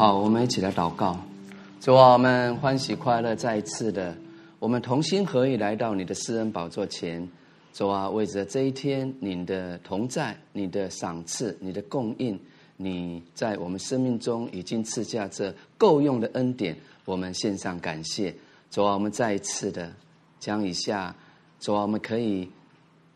[0.00, 1.14] 好，我们一起来祷告。
[1.78, 4.16] 主啊，我们欢喜快乐，再一次的，
[4.58, 7.28] 我们同心合意来到你的私人宝座前。
[7.74, 12.40] 主啊，为着这一天，你的同在、你的赏赐、你的供应，
[12.78, 16.74] 你在我们生命中已经赐下这够用的恩典，
[17.04, 18.34] 我们献上感谢。
[18.70, 19.92] 主啊，我们再一次的
[20.38, 21.14] 将以下，
[21.60, 22.48] 主啊，我们可以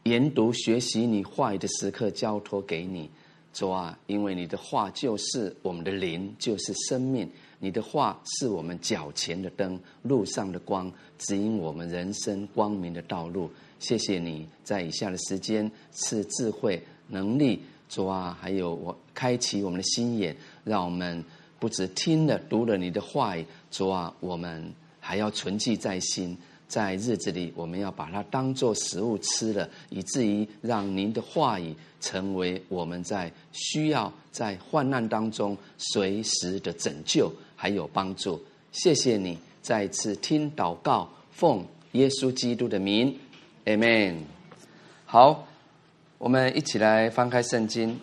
[0.02, 3.08] 研读学习你话语的时刻交托给你。
[3.54, 7.30] 主啊，因为你的话就是我们的灵，就是生命。
[7.60, 13.48] 你的话是我们脚前的灯，路上的光，指引我们人生光明的道路。
[13.78, 21.24] 谢谢你在以下的时间赐智慧能力，主啊，还有我开启我们的心眼，让我们
[21.60, 26.36] 不只听了读了你的话语，主啊，我们还要存记在心，
[26.66, 38.38] 在日子里我们要把它当作食物吃了，以至于让您的话语成为我们在需要在患难当中随时的拯救还有帮助。
[38.72, 43.18] 谢谢你再次听祷告，奉耶稣基督的名。
[43.64, 44.16] Amen。
[45.06, 45.48] 好，
[46.18, 47.98] 我们一起来翻开圣经，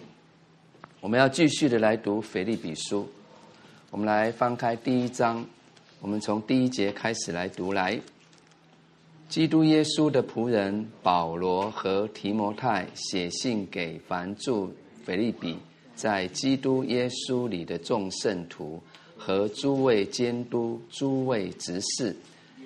[0.99, 3.07] 我们要继续的来读腓立比书。
[3.91, 5.45] 我们来翻开第一章，
[5.99, 8.01] 我们从第一节开始来读来。
[9.31, 14.69] 基督耶稣的仆人保罗和提摩太写信给凡住
[15.05, 15.55] 腓利比，
[15.95, 18.77] 在基督耶稣里的众圣徒
[19.15, 22.13] 和诸位监督、诸位执事。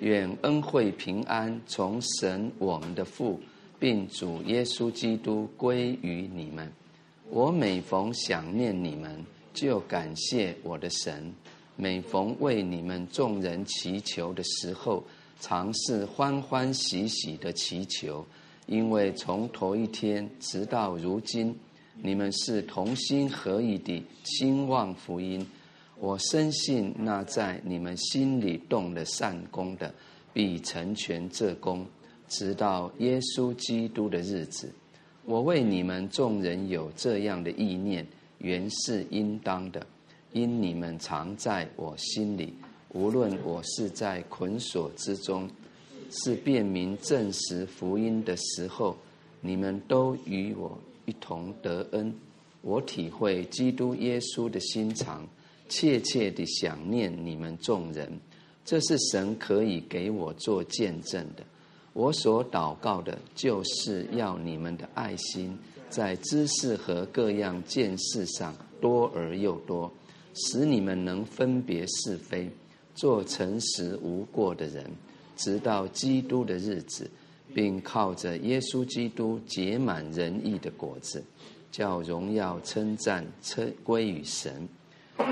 [0.00, 3.38] 愿恩惠平安从神我们的父，
[3.78, 6.68] 并主耶稣基督归于你们。
[7.30, 11.32] 我每逢想念你们，就感谢我的神；
[11.76, 15.04] 每逢为你们众人祈求的时候，
[15.40, 18.24] 常是欢欢喜喜的祈求，
[18.66, 21.54] 因为从头一天直到如今，
[22.02, 25.46] 你们是同心合意地兴旺福音。
[25.98, 29.94] 我深信那在你们心里动了善工的，
[30.32, 31.86] 必成全这工，
[32.28, 34.70] 直到耶稣基督的日子。
[35.24, 38.06] 我为你们众人有这样的意念，
[38.38, 39.86] 原是应当的，
[40.32, 42.52] 因你们常在我心里。
[42.90, 45.48] 无论我是在捆锁之中，
[46.10, 48.96] 是辨明证实福音的时候，
[49.40, 52.14] 你们都与我一同得恩。
[52.62, 55.26] 我体会基督耶稣的心肠。
[55.68, 58.08] 切切地想念你们众人，
[58.64, 61.42] 这是神可以给我做见证的。
[61.92, 65.58] 我所祷告的，就是要你们的爱心
[65.90, 69.92] 在知识和各样见识上多而又多，
[70.36, 72.48] 使你们能分别是非，
[72.96, 74.84] 做诚实无过的人，
[75.36, 77.08] 直到基督的日子，
[77.54, 81.22] 并靠着耶稣基督结满仁义的果子，
[81.70, 84.66] 叫荣耀称赞称归于神。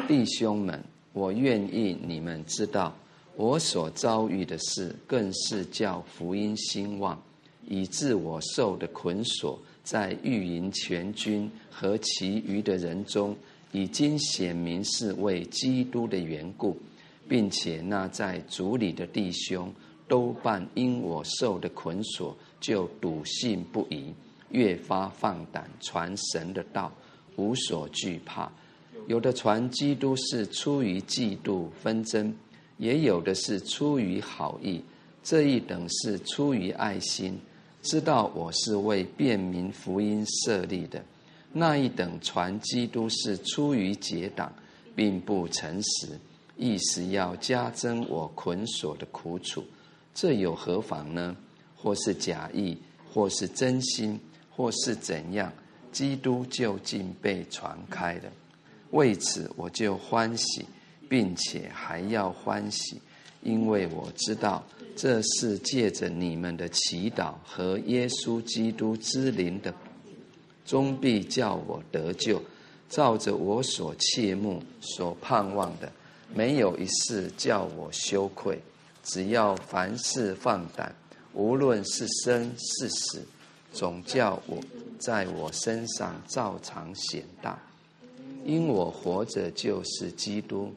[0.06, 2.94] 弟兄们，我愿意你们知道，
[3.34, 7.20] 我所遭遇的事，更是叫福音兴旺，
[7.66, 13.34] 以致我受的捆锁，在御营全军和其余的人中，
[13.72, 16.76] 已经显明是为基督的缘故，
[17.28, 19.72] 并且那在主里的弟兄，
[20.06, 24.12] 多半因我受的捆锁，就笃信不疑，
[24.50, 26.92] 越发放胆传神的道，
[27.36, 28.50] 无所惧怕。
[29.06, 32.34] 有的传基督是出于嫉妒纷争，
[32.78, 34.82] 也有的是出于好意，
[35.22, 37.38] 这一等是出于爱心，
[37.82, 41.00] 知道我是为便民福音设立的；
[41.52, 44.50] 那一等传基督是出于结党，
[44.94, 46.18] 并不诚实，
[46.56, 49.64] 意思要加增我捆锁的苦楚，
[50.14, 51.36] 这有何妨呢？
[51.74, 52.78] 或是假意，
[53.12, 54.18] 或是真心，
[54.50, 55.52] 或是怎样？
[55.92, 58.24] 基督就竟被传开了。
[58.90, 60.64] 为此，我就欢喜，
[61.08, 63.00] 并且还要欢喜，
[63.42, 64.64] 因为我知道
[64.96, 69.74] 这是借着你们的祈祷和耶稣基督之灵的，
[70.64, 72.40] 终必叫我得救，
[72.88, 75.92] 照着我所切慕、所盼望的，
[76.34, 78.60] 没有一事叫我羞愧。
[79.02, 80.94] 只要凡事放胆，
[81.34, 83.22] 无论是生是死，
[83.72, 84.58] 总叫我
[84.98, 87.58] 在我身上照常显大。
[88.44, 90.72] 因我活着就是基督，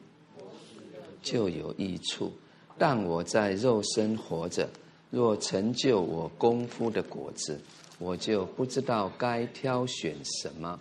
[1.22, 2.30] 就有益处；
[2.76, 4.68] 但我在肉身活着，
[5.10, 7.58] 若成就我功夫的果子，
[7.98, 10.78] 我就不知道该挑选什么。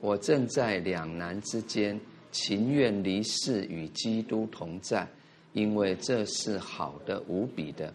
[0.00, 2.00] 我正在两难之间，
[2.38, 5.06] 情愿离世与基督同在，
[5.52, 7.92] 因为这是好的无比的。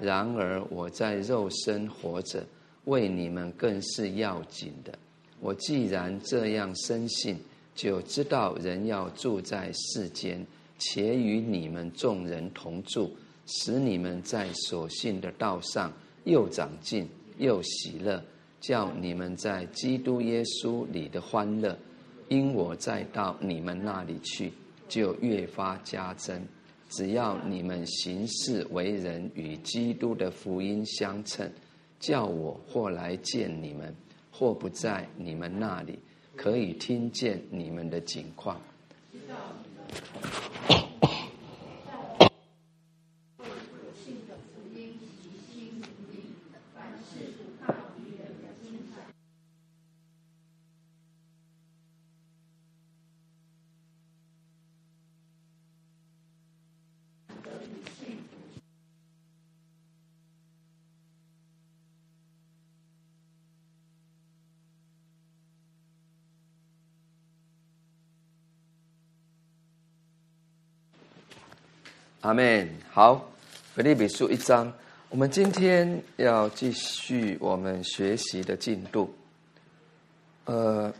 [0.00, 2.44] 然而我在肉身活着，
[2.86, 4.98] 为你们更是要紧的。
[5.40, 7.38] 我既然这样深信。
[7.76, 10.46] 就知道人要住在世间，
[10.78, 13.10] 且与你们众人同住，
[13.46, 15.92] 使你们在所信的道上
[16.22, 18.22] 又长进又喜乐，
[18.60, 21.76] 叫你们在基督耶稣里的欢乐，
[22.28, 24.52] 因我再到你们那里去，
[24.88, 26.40] 就越发加增。
[26.90, 31.50] 只要你们行事为人与基督的福音相称，
[31.98, 33.94] 叫我或来见你们，
[34.30, 35.98] 或不在你们那里。
[36.36, 38.60] 可以听见你们的情况。
[72.24, 72.66] 阿门。
[72.90, 73.22] 好，
[73.74, 74.72] 腓立比书一章，
[75.10, 79.14] 我们今天要继续我们学习的进度。
[80.46, 80.90] 呃，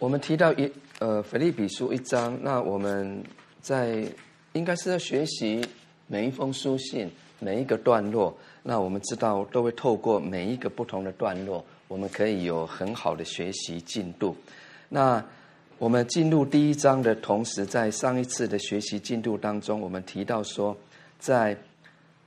[0.00, 0.68] 我们提到一
[0.98, 3.22] 呃腓立比书一章，那我们
[3.60, 4.04] 在
[4.52, 5.64] 应该是在学习
[6.08, 7.08] 每一封书信
[7.38, 8.36] 每一个段落。
[8.64, 14.36] 那我们知道都会透过每一个不同的段落，我们可以有很好的学习进度。
[14.88, 15.24] 那
[15.82, 20.76] 我们进入第一章的同时，在上一次的学习进度当中，我们提到说，
[21.18, 21.56] 在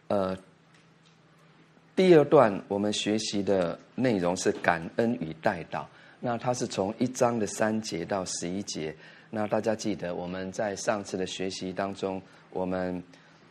[0.10, 0.38] 呃
[1.96, 5.86] 第二段我们学习的内容是感恩与代祷。
[6.20, 8.94] 那它是从一章的三节到十一节。
[9.30, 12.22] 那大家记得我们在上次的学习当中，
[12.52, 13.02] 我们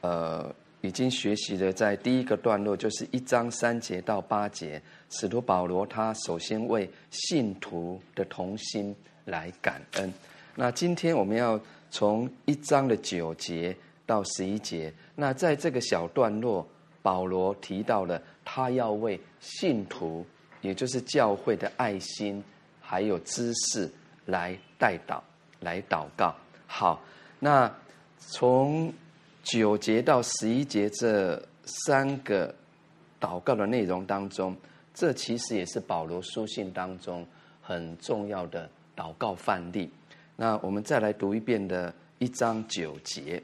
[0.03, 8.95] 呃已经学习了在第一个段落，就是一章三节到八节，使徒保罗他首先为信徒的同心。
[9.25, 10.13] 来感恩。
[10.55, 11.61] 那今天我们要
[11.91, 13.77] 从一章的九节
[14.07, 14.93] 到十一节。
[15.15, 16.67] 那在这个小段落，
[17.03, 20.25] 保罗提到了他要为信徒，
[20.61, 22.43] 也就是教会的爱心，
[22.81, 23.91] 还有知识
[24.27, 25.21] 来代祷、
[25.61, 26.35] 来祷告。
[26.67, 27.03] 好，
[27.39, 27.73] 那
[28.19, 28.93] 从
[29.43, 32.55] 九节到十一节这三个
[33.21, 34.57] 祷告的内容当中，
[34.95, 37.27] 这其实也是保罗书信当中
[37.61, 38.69] 很重要的。
[38.97, 39.91] 祷告范例，
[40.37, 43.43] 那我们再来读一遍的一章九节。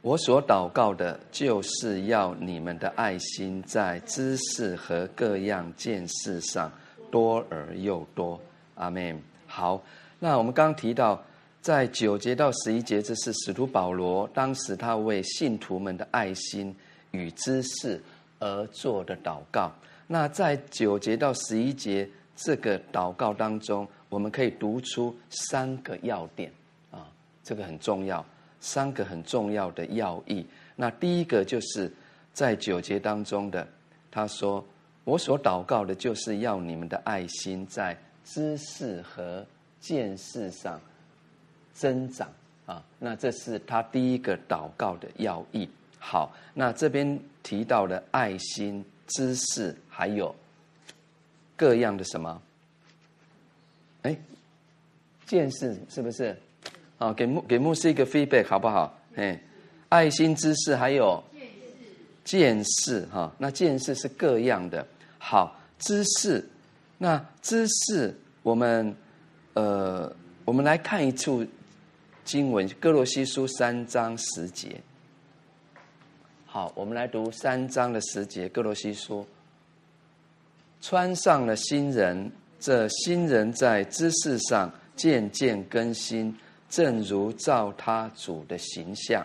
[0.00, 6.72] 我所祷告的，就是要你们的爱心在知识和各样见识上
[7.10, 8.40] 多而又多。
[8.74, 9.22] 阿门。
[9.46, 9.80] 好，
[10.18, 11.22] 那我们刚刚提到，
[11.60, 16.74] 在九节到十一节，这是使徒保罗当时他为信徒们的爱心
[17.12, 18.02] 与知识
[18.40, 19.70] 而做的祷告。
[20.08, 22.08] 那在九节到十一节。
[22.44, 26.50] 这个祷告当中，我们可以读出三个要点
[26.90, 27.06] 啊，
[27.44, 28.24] 这个很重要，
[28.60, 30.44] 三个很重要的要义。
[30.74, 31.90] 那第一个就是
[32.32, 33.66] 在九节当中的，
[34.10, 34.64] 他说
[35.04, 39.46] ：“我所祷告的，就是要你们的爱心在知识和
[39.78, 40.80] 见识上
[41.72, 42.28] 增长
[42.66, 45.68] 啊。”那这是他第一个祷告的要义。
[46.00, 50.34] 好，那这边提到的爱心、知识还有。
[51.62, 52.42] 各样的什么？
[54.02, 54.18] 哎，
[55.26, 56.36] 见识是不是？
[56.98, 58.98] 啊，给牧给牧师一个 feedback 好不好？
[59.14, 59.40] 哎，
[59.88, 61.22] 爱心、知识还有
[62.24, 63.32] 见识哈。
[63.38, 64.84] 那见识是各样的。
[65.18, 66.44] 好，知识，
[66.98, 68.92] 那知识，我们
[69.54, 70.12] 呃，
[70.44, 71.46] 我们来看一处
[72.24, 74.80] 经文，《歌罗西书》三章十节。
[76.44, 79.20] 好，我们来读三章的十节，《歌罗西书》。
[80.82, 86.36] 穿上了新人，这新人在知识上渐渐更新，
[86.68, 89.24] 正如照他主的形象。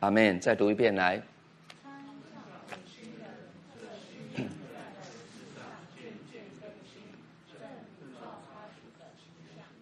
[0.00, 0.38] 阿门。
[0.38, 1.20] 再读一遍来。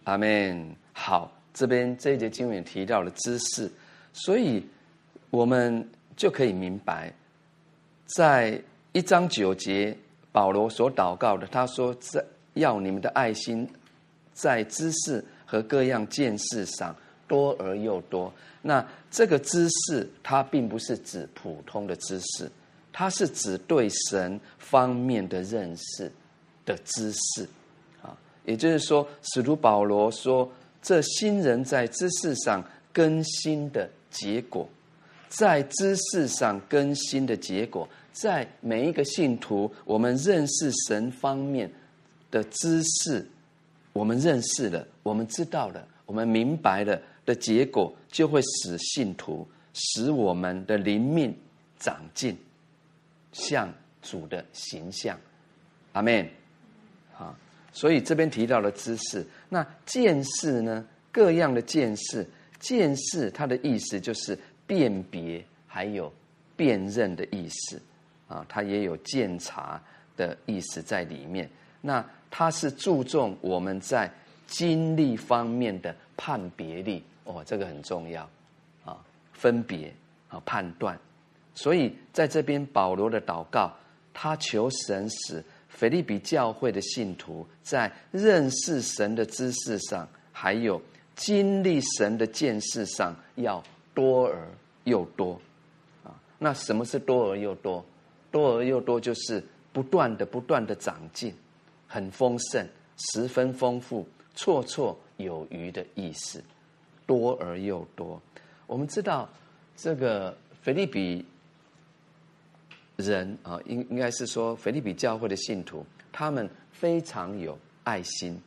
[0.05, 0.75] 阿门。
[0.93, 3.69] 好，这边这一节经文提到了知识，
[4.13, 4.65] 所以
[5.29, 7.13] 我们就可以明白，
[8.05, 8.59] 在
[8.93, 9.95] 一章九节。
[10.37, 13.67] 保罗所祷告的，他说：“在要你们的爱心，
[14.33, 16.95] 在知识和各样见识上
[17.27, 18.31] 多而又多。
[18.61, 22.47] 那这个知识，它并不是指普通的知识，
[22.93, 26.11] 它是指对神方面的认识
[26.63, 27.49] 的知识
[28.03, 28.15] 啊。
[28.45, 30.47] 也就是说，使徒保罗说，
[30.83, 32.63] 这新人在知识上
[32.93, 34.69] 更新的结果，
[35.29, 37.89] 在知识上更新的结果。”
[38.21, 41.71] 在每一个信徒，我们认识神方面
[42.31, 43.27] 的知识，
[43.93, 51.35] 我们认识了，我们知道了，我们明白了的结果，就会使信徒，使我们的灵命
[51.77, 52.37] 长进，
[53.31, 53.71] 像
[54.01, 55.19] 主的形象。
[55.93, 56.27] 阿门。
[57.17, 57.37] 啊，
[57.71, 60.85] 所以这边提到了知识，那见识呢？
[61.11, 62.27] 各样的见识，
[62.59, 66.13] 见识它的意思就是辨别，还有
[66.55, 67.81] 辨认的意思
[68.27, 69.81] 啊，它也有鉴察
[70.15, 71.49] 的意思在里面。
[71.81, 74.11] 那它是注重我们在
[74.47, 78.29] 经历方面的判别力哦，这个很重要
[78.83, 78.97] 啊，
[79.33, 79.93] 分别
[80.29, 80.97] 啊，判断。
[81.53, 83.71] 所以在这边保罗的祷告，
[84.13, 90.81] 他求神使腓利比教会的信徒在认识神的知识上，还有
[91.15, 94.47] 经历神的见识上，要多而
[94.83, 95.39] 又多
[96.03, 96.13] 啊。
[96.37, 97.83] 那什么是多而又多？
[98.31, 101.33] 多而又多就是不断的、不断的长进，
[101.87, 102.67] 很丰盛，
[102.97, 106.43] 十分丰富，绰绰有余的意思。
[107.05, 108.21] 多而又多，
[108.65, 109.29] 我们知道
[109.75, 111.25] 这个腓利比。
[112.99, 118.41] 人啊，应应该是说，腓利比教会的信徒，他们非常有爱心。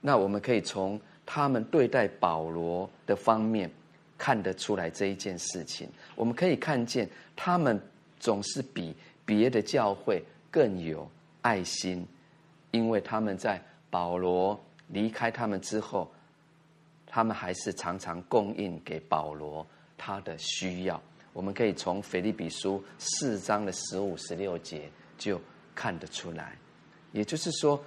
[0.00, 3.68] 那我们可以从他们对待保罗的方面
[4.16, 5.88] 看得出来这一件事情。
[6.14, 7.80] 我们可以看见，他们
[8.24, 11.06] 总是比别的教会更有
[11.42, 12.06] 爱心，
[12.70, 16.10] 因为他们在保罗离开他们之后，
[17.06, 19.66] 他们还是常常供应给保罗
[19.98, 20.98] 他的需要。
[21.34, 25.38] 我们可以从腓立比书四章的十五、十六节就
[25.74, 26.56] 看得出来，
[27.12, 27.78] 也就是说，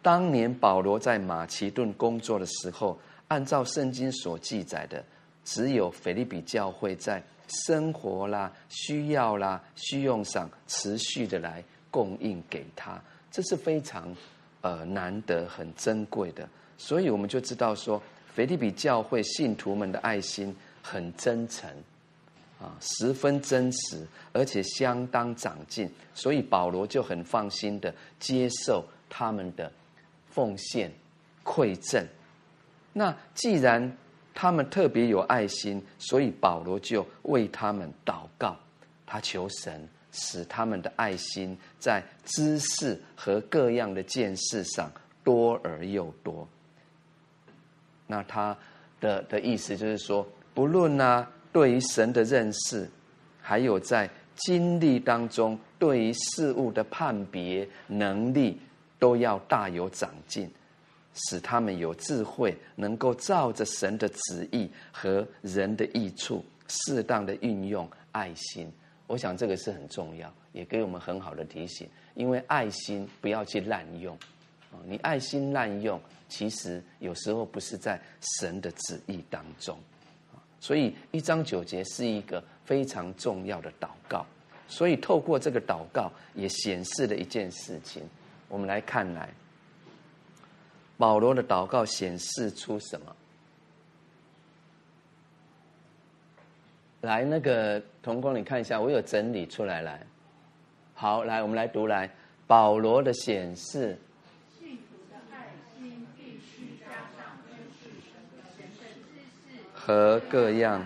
[0.00, 5.04] 当年保罗在马其顿工作的时候，按照圣经所记载的，
[5.44, 13.00] 只有腓立比教会在生活啦、需要啦、需用上持续的来供应给他，
[13.30, 14.14] 这是非常
[14.60, 16.48] 呃难得、很珍贵的。
[16.78, 18.02] 所以我们就知道说，
[18.34, 21.70] 腓立比教会信徒们的爱心很真诚。
[22.58, 29.70] 啊，十分真实，而且相当长进，所以保罗就很放心的接受他们的
[30.30, 30.90] 奉献
[31.44, 32.08] 馈赠。
[32.94, 33.94] 那既然
[34.36, 38.56] 他们特别有爱心，所以保罗就为他们祷告，
[39.04, 44.88] 他求神使他们的爱心在知识和各样的见识上
[45.24, 46.46] 多而又多。
[48.06, 48.56] 那他
[49.00, 50.24] 的的意思就是说，
[50.54, 51.32] 不论呢、啊。
[51.52, 52.86] 对于神的认识，
[53.40, 58.60] 还有在经历当中，对于事物的判别能力，
[58.98, 60.50] 都要大有长进，
[61.16, 68.70] 使他们有智慧，能够照着神的旨意和人的益处，适当的运用爱心。
[69.06, 71.88] 我想这个是很重要，也给我们很好的提醒。
[72.14, 74.16] 因为爱心不要去滥用，
[74.72, 78.00] 啊你爱心滥用，其实有时候不是在
[78.38, 79.78] 神的旨意当中。
[80.58, 84.26] 所以一章九节是一个非常重要的祷告，
[84.66, 88.02] 所以透过这个祷告也显示了一件事情。
[88.48, 89.28] 我们来看来，
[90.98, 93.16] 保罗的祷告显示出什么？
[97.02, 99.82] 来，那个同工，你看一下，我有整理出来。
[99.82, 100.04] 来，
[100.94, 102.10] 好，来，我们来读来，
[102.46, 103.96] 保罗的显示。
[109.72, 110.84] 和各样。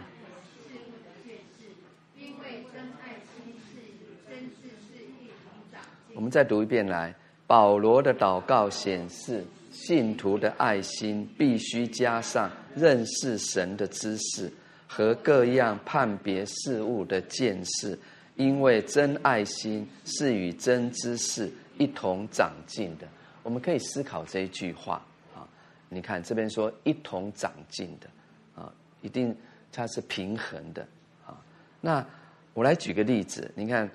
[6.12, 7.14] 我们再读一遍来，
[7.46, 9.42] 保罗的祷告显示，
[9.86, 14.52] 信徒的爱心必须加上认识神的知识
[14.86, 17.98] 和各样判别事物的见识，
[18.36, 23.08] 因为真爱心是与真知识一同长进的。
[23.42, 25.02] 我们可以思考这一句话
[25.34, 25.48] 啊，
[25.88, 28.70] 你看这边说一同长进的啊。
[29.00, 29.34] 一定
[29.72, 30.86] 它是平衡的
[31.26, 31.40] 啊。
[31.80, 32.06] 那
[32.52, 33.90] 我来举个例子，你看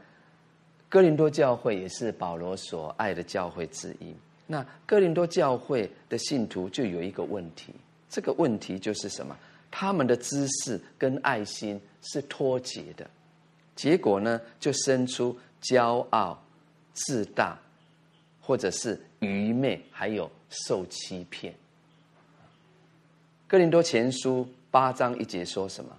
[0.90, 4.16] 哥林多教会也是保罗所爱的教会之一。
[4.48, 7.74] 那哥林多教会的信徒就有一个问题，
[8.10, 9.36] 这个问题就是什么？
[9.72, 13.10] 他们的知识跟爱心是脱节的，
[13.76, 16.42] 结果呢，就生出骄傲、
[16.94, 17.58] 自大，
[18.42, 21.54] 或者是愚昧，还有受欺骗。
[23.48, 24.48] 哥林多前书。
[24.72, 25.98] 八章一节说什么？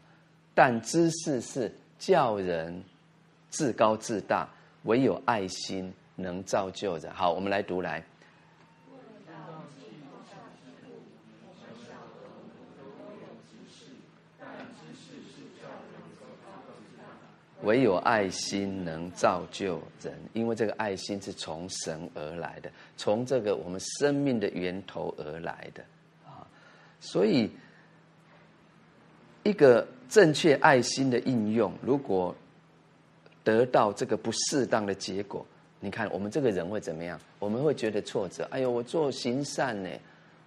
[0.55, 2.85] 但知识是叫人
[3.49, 4.47] 自高自大，
[4.83, 7.11] 唯有爱心能造就人。
[7.15, 8.05] 好，我们来读来。
[17.62, 25.82] 唯有爱心能造就人，因为这个爱心是从神而来的，从这个我们生命的源头而来的
[26.26, 26.46] 啊。
[27.00, 27.50] 所以，
[29.42, 32.34] 一个正确爱心的应用，如果
[33.42, 35.44] 得到这个不适当的结果，
[35.80, 37.18] 你看我们这个人会怎么样？
[37.38, 38.46] 我们会觉得挫折。
[38.50, 39.88] 哎呦，我做行善呢，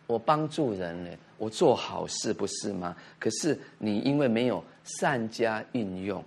[0.05, 2.95] 我帮助人呢，我做好事不是吗？
[3.19, 6.23] 可是你因为没有善加运用。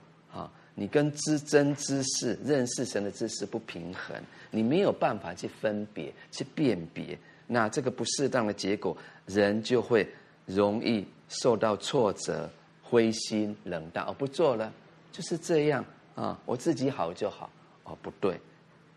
[0.74, 4.16] 你跟知真知识、认识神的知识不平衡，
[4.50, 10.08] 你没有办法去分别、去辨别，那这个不适当的结果，人就会
[10.46, 12.50] 容易受到挫折、
[12.82, 14.72] 灰心、冷淡，哦，不做了，
[15.10, 15.84] 就是这样。
[16.14, 17.50] 啊，我自己好就好，
[17.84, 18.34] 哦，不对，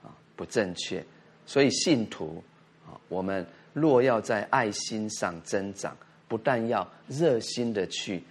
[0.03, 1.01] 啊，不正确，
[1.46, 2.44] 所以信徒
[2.86, 5.96] 啊，我们若要在爱心上增长，
[6.27, 8.22] 不但要热心的去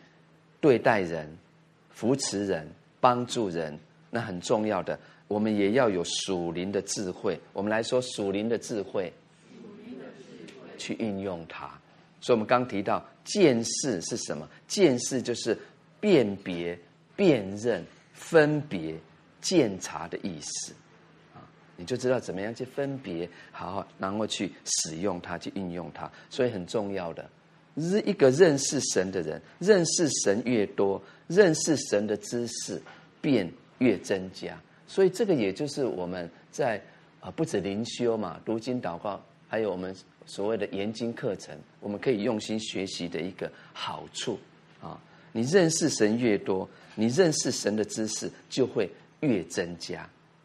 [0.60, 1.34] 对待人、
[1.90, 2.70] 扶持人。
[3.04, 7.38] 帮助人，那很重要的，我们也要有属灵的智慧。
[7.52, 9.12] 我们来说属灵的智慧，
[10.78, 11.68] 去运用它。
[12.22, 14.48] 所以，我们刚提到见识是什么？
[14.66, 15.54] 见识就是
[16.00, 16.78] 辨别、
[17.14, 17.84] 辨认、
[18.14, 18.94] 分别、
[19.42, 20.72] 鉴察的意思
[21.34, 21.44] 啊。
[21.76, 26.10] 你就知道怎么样去分别，好，然后去使用它，去运用它。
[26.30, 27.28] 所以，很重要的，
[27.76, 31.02] 是一个认识神的人，认识神越多。
[31.26, 32.80] 认识神的知识
[33.20, 36.80] 便越增加，所以这个也就是我们在
[37.20, 39.94] 啊不止灵修嘛，读经祷告，还有我们
[40.26, 44.38] 所谓的研经课程，我们可以用心学习的一个好处
[44.82, 45.00] 啊。
[45.32, 48.88] 你认识神越多，你认识神的知识就会
[49.20, 50.02] 越增加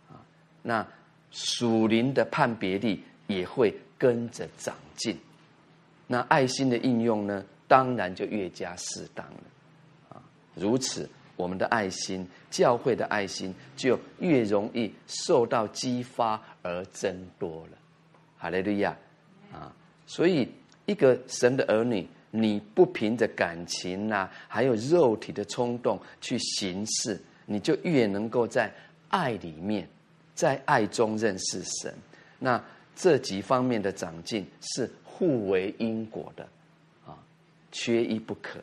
[0.10, 0.20] 啊。
[0.64, 0.88] 那
[1.32, 5.18] 属灵的判别力也会跟着长进，
[6.08, 9.44] 那爱心的应用呢，当然就越加适当了。
[10.60, 17.78] 如此，我们的爱心、教会的爱心就越容易受到激发而增多了。
[18.38, 18.96] 哈利路亚
[19.54, 19.74] 啊！
[20.06, 20.48] 所以，
[20.86, 28.72] 一个神的儿女，你不凭着感情啊，还有肉体的冲动去行事，你就越能够在
[29.10, 29.88] 爱里面，
[30.36, 31.94] 在爱中认识神。
[32.38, 32.64] 那
[32.96, 36.44] 这几方面的长进是互为因果的
[37.06, 37.16] 啊，
[37.72, 38.60] 缺一不可。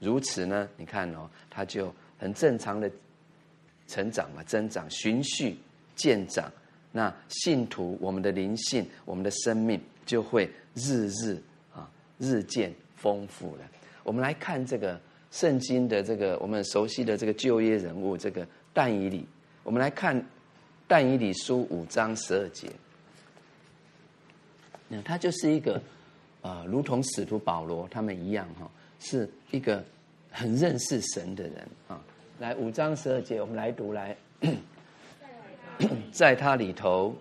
[0.00, 0.68] 如此呢？
[0.76, 2.90] 你看哦，他就很正常的
[3.88, 5.56] 成长嘛，增长、循序
[5.94, 6.50] 渐长。
[6.92, 11.42] 那信徒，我们的灵性，我们的生命就会日日
[11.74, 13.62] 啊，日渐丰富了。
[14.02, 19.26] 我们来看这个圣经的这个我们熟悉的这个旧约人物，这个但以理。
[19.62, 20.24] 我们来看
[20.86, 22.70] 但以理书五章十二节。
[24.86, 25.76] 那他就是一个
[26.42, 28.70] 啊、呃，如同使徒保罗他们一样哈，
[29.04, 29.84] 是一个。
[30.36, 31.54] 很认识神的人
[31.86, 32.02] 啊，
[32.40, 34.16] 来五章十二节，我们来读来，
[36.10, 37.14] 在他里头，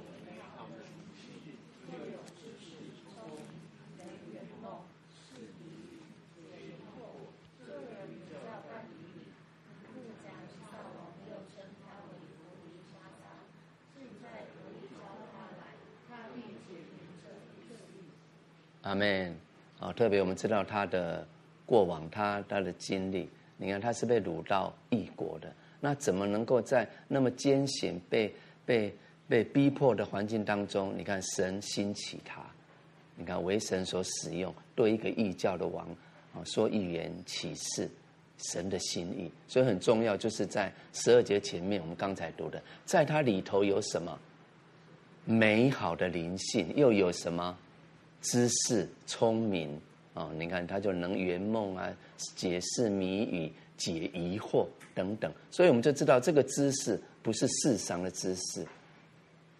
[18.81, 19.37] 阿门
[19.79, 21.27] 啊，特别我们知道他的。
[21.65, 28.33] 过往他他的经历，你看他是被掳到异国的，那怎么能够在那么艰险、被
[28.65, 28.93] 被
[29.27, 32.41] 被逼迫的环境当中，你看神兴起他，
[33.15, 35.87] 你看为神所使用，对一个异教的王
[36.33, 37.89] 啊说预言启示
[38.37, 44.19] 神的心意，所以很重要，就是在十二节前面我们刚才读的，在他里头有什么
[45.23, 47.57] 美好的灵性，又有什么
[48.21, 49.79] 知识聪明。
[50.13, 51.91] 哦，你看他就能圆梦啊，
[52.35, 58.65] 解释谜语、解疑惑等等，所以我们就知道这个知识不是世上的知识，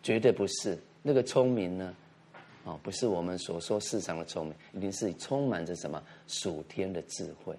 [0.04, 0.78] 绝对不是。
[1.02, 1.96] 那个聪明呢，
[2.66, 7.56] 哦，不是我们所说世上的聪明，一定是充满着什么属天的智慧。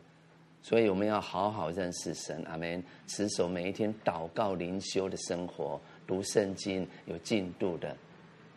[0.62, 2.82] 所以我们要好好认识神，阿门。
[3.08, 7.94] 持守每一天祷告灵修的生活，读圣经有进度的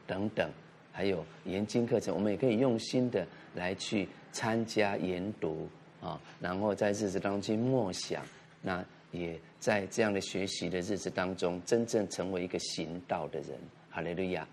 [0.06, 0.50] 等等，
[0.92, 4.08] 还有研经课程，我们也可以用心的来去。
[4.38, 5.68] 参加研读
[6.00, 8.24] 啊，然后在日子当中去默想，
[8.62, 13.58] 那也在这样的学习的日子当中，真正成为一个行道的人。
[13.90, 14.48] 哈利路亚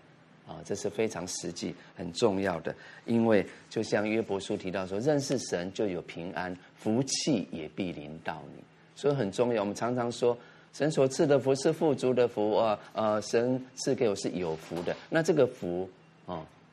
[0.47, 2.75] 啊，这是非常实际、很重要的。
[3.05, 8.63] 因为就像约伯书提到说，认识神就有平安，福气也必临到你，
[8.95, 9.61] 所以很重要。
[9.61, 10.35] 我们常常说，
[10.73, 14.97] 神所赐的福是富足的福啊，呃，神赐给我是有福的。
[15.11, 15.87] 那这个福。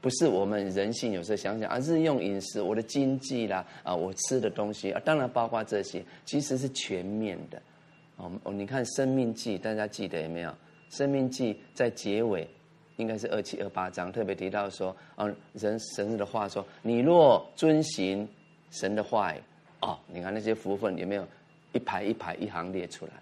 [0.02, 7.62] 不是我们人性有时候想想啊，日用饮食，我的经济啦，啊，我吃的东西啊，当然包括这些，其实是全面的，
[8.16, 10.50] 哦，你看《生命记》，大家记得有没有？
[10.90, 12.46] 《生命记》在结尾，
[12.96, 18.28] 应该是二七二八章，特别提到说，哦，人神的话说，你若遵行
[18.72, 19.32] 神的话，
[19.80, 21.24] 哦，你看那些福分有没有
[21.72, 23.12] 一排一排一行列出来？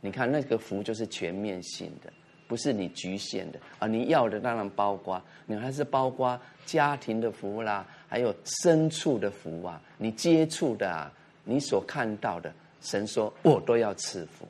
[0.00, 2.12] 你看那个福就是全面性的，
[2.46, 3.86] 不是你局限的啊！
[3.86, 11.12] 你要的当然包括，你还是包括家庭的福啦，还有牲畜的福啊，你接触的啊，
[11.44, 14.46] 你所看到的，神说我都要赐福，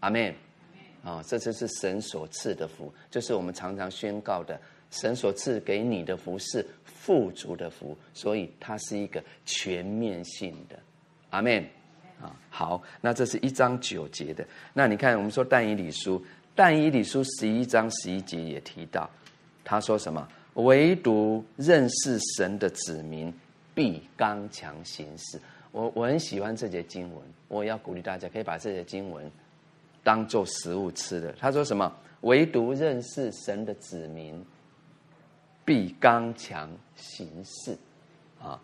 [0.00, 0.34] 阿门。
[1.04, 4.56] 啊，这就是神所赐的福，就是我们常常宣告的，
[4.92, 10.78] 神所赐给你的福是富足的福，所以它是一个全面性的，
[11.30, 11.64] 阿门。
[12.20, 14.46] 啊，好，那这是一章九节的。
[14.72, 19.08] 那你看，我们说但以理书，但以理书十一章十一节也提到，
[19.64, 20.26] 他说什么？
[20.54, 23.32] 唯独认识神的子民
[23.74, 25.40] 必刚强行事。
[25.70, 29.30] 我我很喜欢这节经文，我要鼓励大家可以把这节经文
[30.02, 31.32] 当做食物吃的。
[31.38, 31.90] 他说什么？
[32.20, 34.44] 唯独认识神的子民
[35.64, 37.76] 必刚强行事。
[38.40, 38.60] 啊，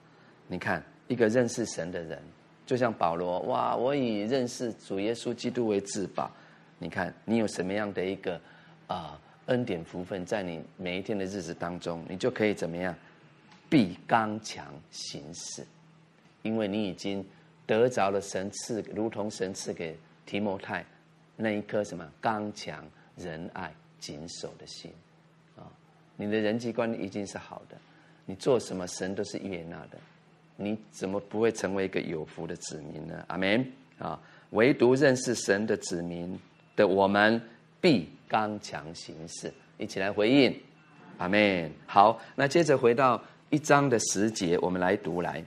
[0.47, 2.21] 你看一个认识神的人。
[2.67, 3.75] 就像保罗，哇！
[3.75, 6.31] 我以认识主耶稣基督为至宝。
[6.79, 8.41] 你看，你有什么样的一个
[8.87, 12.95] 啊、恩典福分，在你每一天的日子当中，你就可以怎么样？
[13.69, 15.67] 必刚强行事，
[16.43, 17.25] 因为你已经
[17.67, 20.85] 得着了神赐，如同神赐给提摩太
[21.37, 22.83] 那一颗什么刚强
[23.17, 24.91] 仁爱谨守的心
[25.57, 25.69] 啊！
[26.17, 27.77] 你的人际关系已经是好的，
[28.25, 29.99] 你做什么神都是悦纳的。
[30.57, 33.25] 你怎么不会成为一个有福的子民呢？
[33.29, 34.19] 阿门啊！
[34.51, 36.39] 唯独认识神的子民
[36.79, 37.43] 的我们，
[37.81, 39.53] 必刚强行事。
[39.79, 40.57] 一起来回应，
[41.19, 41.69] 阿门。
[41.87, 45.45] 好，那接着回到一章的十节，我们来读来。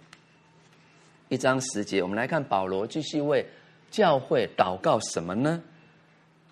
[1.30, 3.46] 一章十节，我们来看保罗继续为
[3.90, 5.64] 教会祷告什么呢？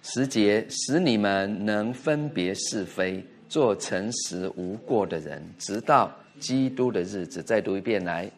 [0.02, 7.44] 十节，使你们能分别是非，做诚实无过的人，直到基督的日子。
[7.44, 8.32] 再读一遍来。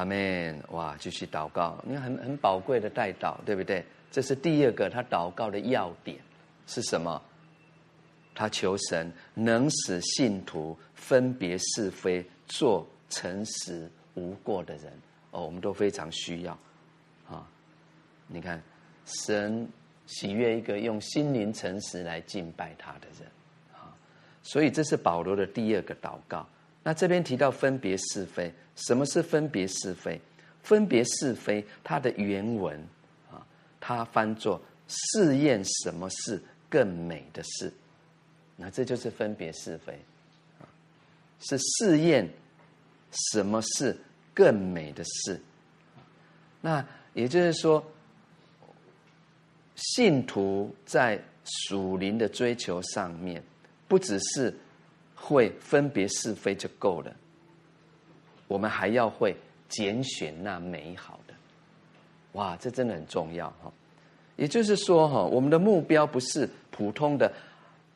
[0.00, 0.58] 阿门！
[0.70, 3.84] 哇，继续祷告，你看很很宝贵的代祷，对不对？
[4.10, 6.18] 这是第二个他祷告的要点
[6.66, 7.20] 是什么？
[8.34, 14.90] 他求神能使信徒分别是非，做诚实无过的人。
[15.32, 16.58] 哦，我们都非常需要
[17.28, 17.46] 啊！
[18.26, 18.60] 你看，
[19.04, 19.68] 神
[20.06, 23.30] 喜悦一个用心灵诚实来敬拜他的人
[23.74, 23.92] 啊！
[24.42, 26.48] 所以这是保罗的第二个祷告。
[26.82, 30.18] 那这边提到分别是非，什么是分别是非？
[30.62, 32.78] 分别是非，它的原文
[33.30, 33.46] 啊，
[33.78, 37.72] 它翻作试验什么是更美的事。
[38.56, 39.98] 那这就是分别是非，
[41.40, 42.28] 是试验
[43.32, 43.96] 什么是
[44.32, 45.40] 更美的事。
[46.62, 47.84] 那也就是说，
[49.76, 53.42] 信徒在属灵的追求上面，
[53.86, 54.54] 不只是。
[55.20, 57.14] 会分别是非就够了，
[58.48, 59.36] 我们还要会
[59.68, 61.34] 拣选那美好的，
[62.32, 63.70] 哇，这真的很重要哈。
[64.36, 67.30] 也就是说哈，我们的目标不是普通的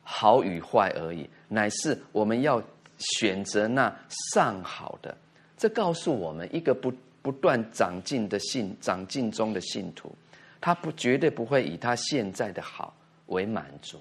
[0.03, 2.61] 好与坏而已，乃是我们要
[2.99, 3.93] 选择那
[4.31, 5.17] 上好的。
[5.57, 10.15] 这告诉我们，一个不不断长进的信长进中的信徒，
[10.61, 12.95] 他不绝对不会以他现在的好
[13.27, 13.99] 为满足，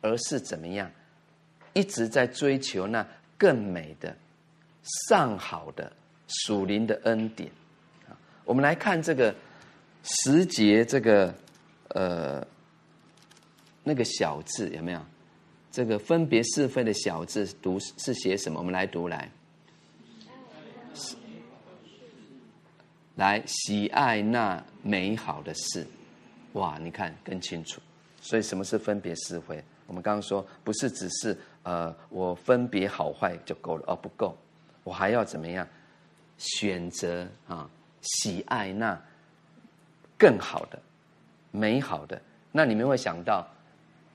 [0.00, 0.88] 而是怎么样？
[1.72, 3.06] 一直在追求那
[3.38, 4.16] 更美的、
[5.08, 5.92] 上好的
[6.26, 7.50] 属灵的恩典。
[8.44, 9.34] 我们来看这个
[10.02, 11.32] 时节，这个
[11.88, 12.44] 呃
[13.84, 15.00] 那个小字有没有？
[15.70, 18.58] 这个分别是非的小字读是写什么？
[18.58, 19.30] 我们来读来，
[23.14, 25.86] 来喜爱那美好的事。
[26.54, 27.80] 哇，你看更清楚。
[28.20, 29.62] 所以什么是分别是非？
[29.86, 31.38] 我们刚刚说不是只是。
[31.62, 34.36] 呃，我分别好坏就够了，哦，不够，
[34.82, 35.66] 我还要怎么样？
[36.38, 37.68] 选择啊，
[38.00, 38.98] 喜爱那
[40.16, 40.78] 更好的、
[41.50, 42.20] 美好的。
[42.50, 43.46] 那你们会想到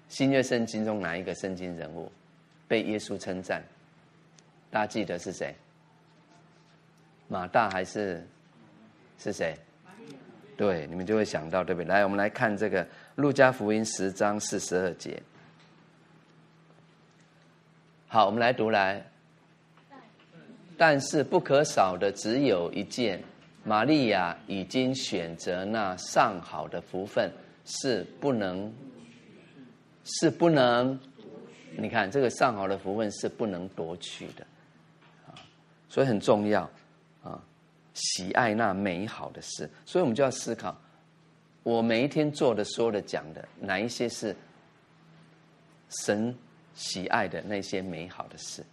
[0.09, 2.11] 新约圣经中哪一个圣经人物
[2.67, 3.63] 被耶稣称赞？
[4.71, 5.55] 大家记得是谁？
[7.27, 8.25] 马大还是
[9.19, 9.55] 是谁？
[10.57, 11.87] 对，你们就会想到，对不对？
[11.87, 15.21] 来，我们来看这个路加福音十章四十二节。
[18.15, 19.05] 好，我们来读来。
[20.77, 23.21] 但是不可少的只有一件，
[23.65, 27.29] 玛利亚已经选择那上好的福分，
[27.65, 28.73] 是不能，
[30.05, 30.97] 是不能。
[31.75, 34.47] 你看这个上好的福分是不能夺取的，
[35.27, 35.35] 啊，
[35.89, 36.61] 所以很重要
[37.21, 37.37] 啊，
[37.95, 39.69] 喜爱那美好的事。
[39.85, 40.73] 所以我们就要思考，
[41.63, 44.33] 我每一天做的、说的、讲的，哪一些是
[46.05, 46.33] 神
[46.75, 48.63] 喜爱的那些美好的事。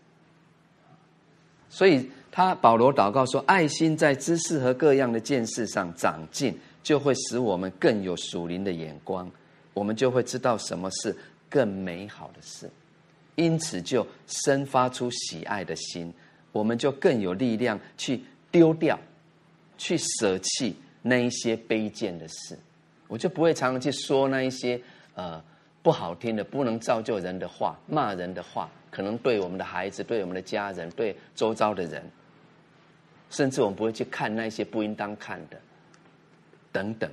[1.71, 9.31] 所以他保罗祷告说：“爱心在知识和各样的见识上长进，就会使我们更有属灵的眼光，
[9.73, 11.17] 我们就会知道什么是
[11.49, 12.71] 更美好的事。
[13.37, 16.13] 因此，就生发出喜爱的心，
[16.53, 18.99] 我们就更有力量去丢掉、
[19.79, 22.59] 去舍弃那一些卑贱的事。
[23.09, 24.79] 我就不会常常去说那一些
[25.15, 25.43] 呃
[25.83, 32.05] 不好听的、不能造就人的话、骂人的话。”可能对我们的孩子、对我们的家人、对周遭的人，
[33.31, 35.59] 甚至我们不会去看那些不应当看的，
[36.71, 37.11] 等等，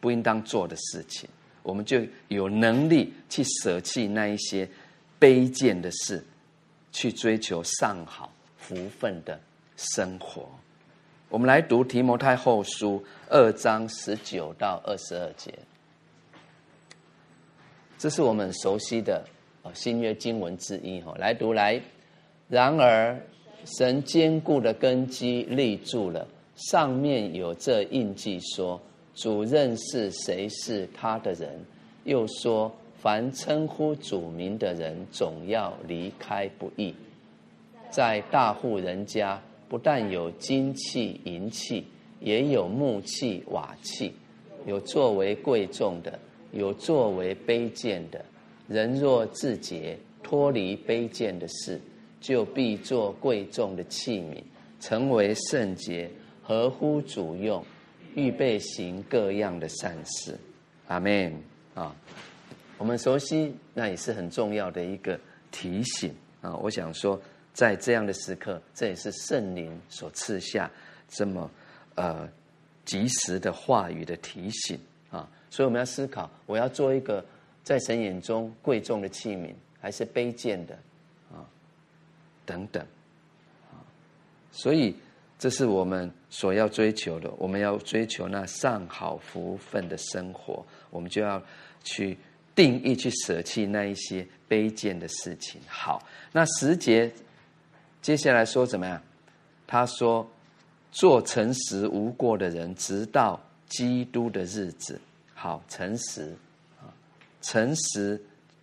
[0.00, 1.26] 不应当做的事情，
[1.62, 4.68] 我们就有能力去舍弃那一些
[5.18, 6.22] 卑贱的事，
[6.92, 9.40] 去追求上好福分的
[9.78, 10.46] 生活。
[11.30, 15.54] 我们来读提摩太后书二章十九到二十二节，
[17.98, 19.24] 这是我们熟悉的。
[19.62, 21.80] 啊新约经文之一，哈，来读来。
[22.50, 23.18] 然而，
[23.64, 28.78] 神坚固的根基立住了，上面有这印记说，
[29.14, 31.48] 主认识谁是他的人，
[32.04, 36.94] 又说凡称呼主名的人，总要离开不易。
[37.88, 41.86] 在大户人家，不但有金器银器，
[42.20, 44.12] 也有木器瓦器，
[44.66, 46.18] 有作为贵重的，
[46.54, 48.24] 有作为卑贱的。
[48.66, 51.78] 人若自洁，脱离卑贱的事，
[52.20, 54.42] 就必做贵重的器皿，
[54.80, 56.10] 成为圣洁，
[56.42, 57.62] 合乎主用，
[58.14, 60.38] 预备行各样的善事。
[60.86, 61.32] 阿门
[61.74, 61.94] 啊！
[62.78, 65.18] 我们熟悉，那也是很重要的一个
[65.50, 66.56] 提醒啊！
[66.56, 67.20] 我想说，
[67.52, 70.70] 在这样的时刻，这也是圣灵所赐下
[71.08, 71.50] 这么
[71.94, 72.28] 呃
[72.84, 74.78] 及时的话语的提醒
[75.10, 75.28] 啊！
[75.54, 77.24] 所以我们要思考，我要做一个。
[77.62, 80.74] 在神眼中贵重的器皿，还是卑贱的
[81.32, 81.40] 啊？
[82.44, 82.84] 等等
[83.72, 83.80] 啊！
[84.52, 84.94] 所以
[85.38, 87.32] 这是我们所要追求的。
[87.38, 91.42] 我们要追求那上好福分的生活，我们就要
[91.82, 92.18] 去
[92.54, 95.58] 定义、去舍弃那一些卑贱的事情。
[95.66, 97.10] 好，那十节
[98.02, 99.00] 接下来说怎么样？
[99.66, 100.28] 他说
[100.92, 105.00] ：“做诚实无过的人，直到基督的日子。”
[105.44, 106.34] 好，诚实。
[106.80, 106.88] 啊
[107.42, 108.18] 诚实，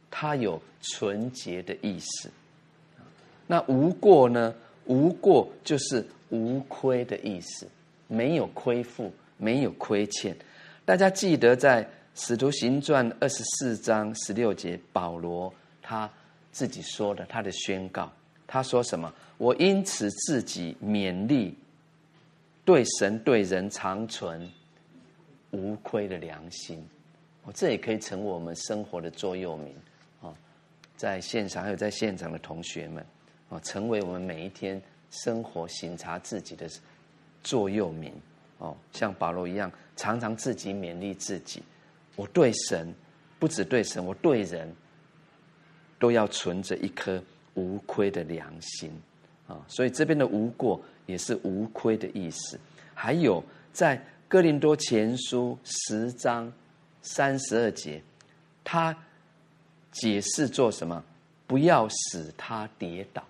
[0.09, 2.27] 它有纯洁的意思。
[3.45, 4.51] 那无过呢？
[4.85, 7.67] 无过就是无亏的意思，
[8.07, 10.35] 没有亏负，没有亏欠。
[10.83, 11.83] 大家记得在
[12.15, 16.09] 《使徒行传》二十四章十六节，保罗他
[16.51, 18.11] 自己说的，他的宣告，
[18.47, 19.13] 他说什么？
[19.37, 21.55] 我因此自己勉励，
[22.65, 24.49] 对神对人长存
[25.51, 26.83] 无亏的良心。
[27.43, 29.75] 哦，这也可以成为我们生活的座右铭
[30.21, 30.31] 啊！
[30.95, 33.03] 在现场还有在现场的同学们
[33.49, 36.69] 啊，成为我们每一天生活省察自己的
[37.41, 38.13] 座右铭
[38.59, 38.77] 哦。
[38.93, 41.63] 像保罗一样，常常自己勉励自己。
[42.15, 42.93] 我对神，
[43.39, 44.71] 不只对神，我对人
[45.97, 47.19] 都要存着一颗
[47.55, 48.91] 无亏的良心
[49.47, 49.65] 啊！
[49.67, 52.59] 所以这边的无过也是无亏的意思。
[52.93, 53.99] 还有在
[54.31, 56.49] 哥林多前书十章。
[57.01, 58.01] 三十二节，
[58.63, 58.95] 他
[59.91, 61.03] 解释做什么？
[61.47, 63.21] 不要使他跌倒，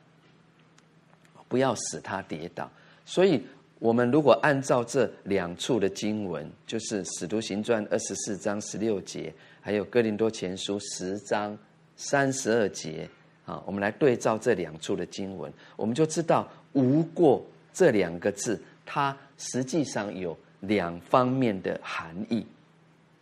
[1.48, 2.70] 不要使他跌倒。
[3.04, 3.42] 所以，
[3.80, 11.58] 我们如果按照这两处的经文，就是《使徒行传》二十四章十六节，还有《哥林多前书》十章
[11.96, 13.10] 三十二节
[13.46, 22.46] 啊，我们来对照这两处的经文，我们就知道“无过”这两个字，它实际上有两方面的含义。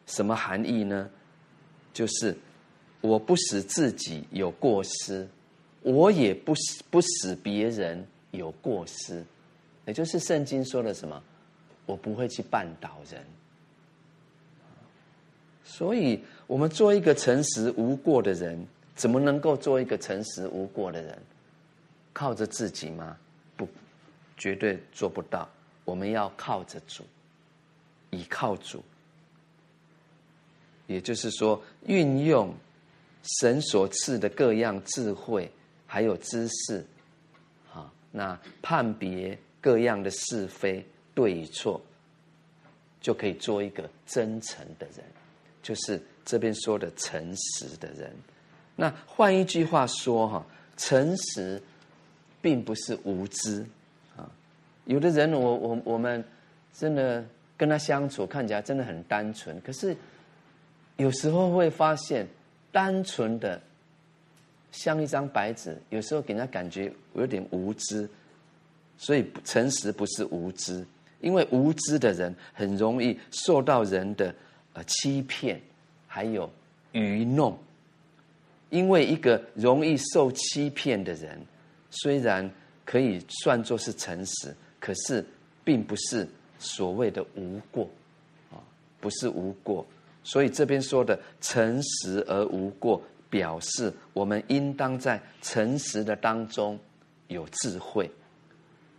[0.06, 1.10] 什么含义呢？
[1.92, 2.36] 就是
[3.02, 5.28] 我不使自己有过失，
[5.82, 9.24] 我也不使不使别人有过失，
[9.86, 11.22] 也就是圣经说的什么？
[11.86, 13.22] 我不会去绊倒人。
[15.64, 21.18] 所以，我们做一个诚实无过的人，怎么能够做一个诚实无过的人？
[22.12, 23.16] 靠着自己吗？
[23.56, 23.68] 不，
[24.36, 25.48] 绝对做不到。
[25.86, 27.04] 我们要靠着主，
[28.12, 28.84] 倚靠主。
[30.88, 32.52] 也就是说，运用
[33.40, 35.52] 神所赐的各样智慧，
[35.86, 36.84] 还有知识，
[37.72, 41.80] 啊，那判别各样的是非对与错，
[43.02, 45.06] 就可以做一个真诚的人，
[45.62, 48.12] 就是这边说的诚实的人。
[48.76, 50.46] 那换一句话说，哈，
[50.76, 51.62] 诚实
[52.42, 53.64] 并不是无知
[54.18, 54.28] 啊。
[54.86, 56.26] 有的人我，我我我们
[56.74, 57.24] 真的
[57.60, 59.94] 跟他相处，看起来真的很单纯，可是
[60.96, 62.26] 有时候会发现，
[62.72, 63.62] 单纯的
[64.72, 68.10] 像一张白纸，有时候给人家感觉有点无知。
[68.98, 70.86] 所以，诚实不是无知，
[71.20, 74.34] 因为无知的人很容易受到人的
[74.72, 75.60] 呃欺骗，
[76.08, 76.50] 还有
[76.94, 77.58] 愚弄。
[78.70, 81.38] 因为一个容易受欺骗的人，
[81.90, 82.50] 虽然
[82.86, 85.26] 可以算作是诚实，可是
[85.64, 86.26] 并不是
[86.60, 87.90] 所谓的无过
[88.52, 88.62] 啊，
[89.00, 89.84] 不是无过。
[90.22, 96.78] 所以这边说的诚实而无过，表示我们应当在诚实的当中
[97.30, 98.12] 有智慧。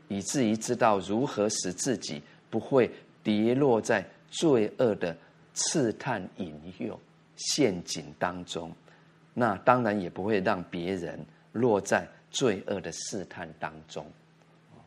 [0.08, 2.90] 以至于知道如何使自己不会
[3.22, 5.16] 跌落在罪恶的
[5.54, 6.98] 试探引诱
[7.36, 8.72] 陷阱当中，
[9.34, 11.18] 那当然也不会让别人
[11.52, 14.04] 落在罪恶的试探当中，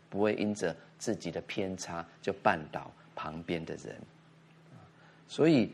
[0.10, 3.96] 不会因着自己的偏差就绊倒旁边的人。
[5.28, 5.72] 所以，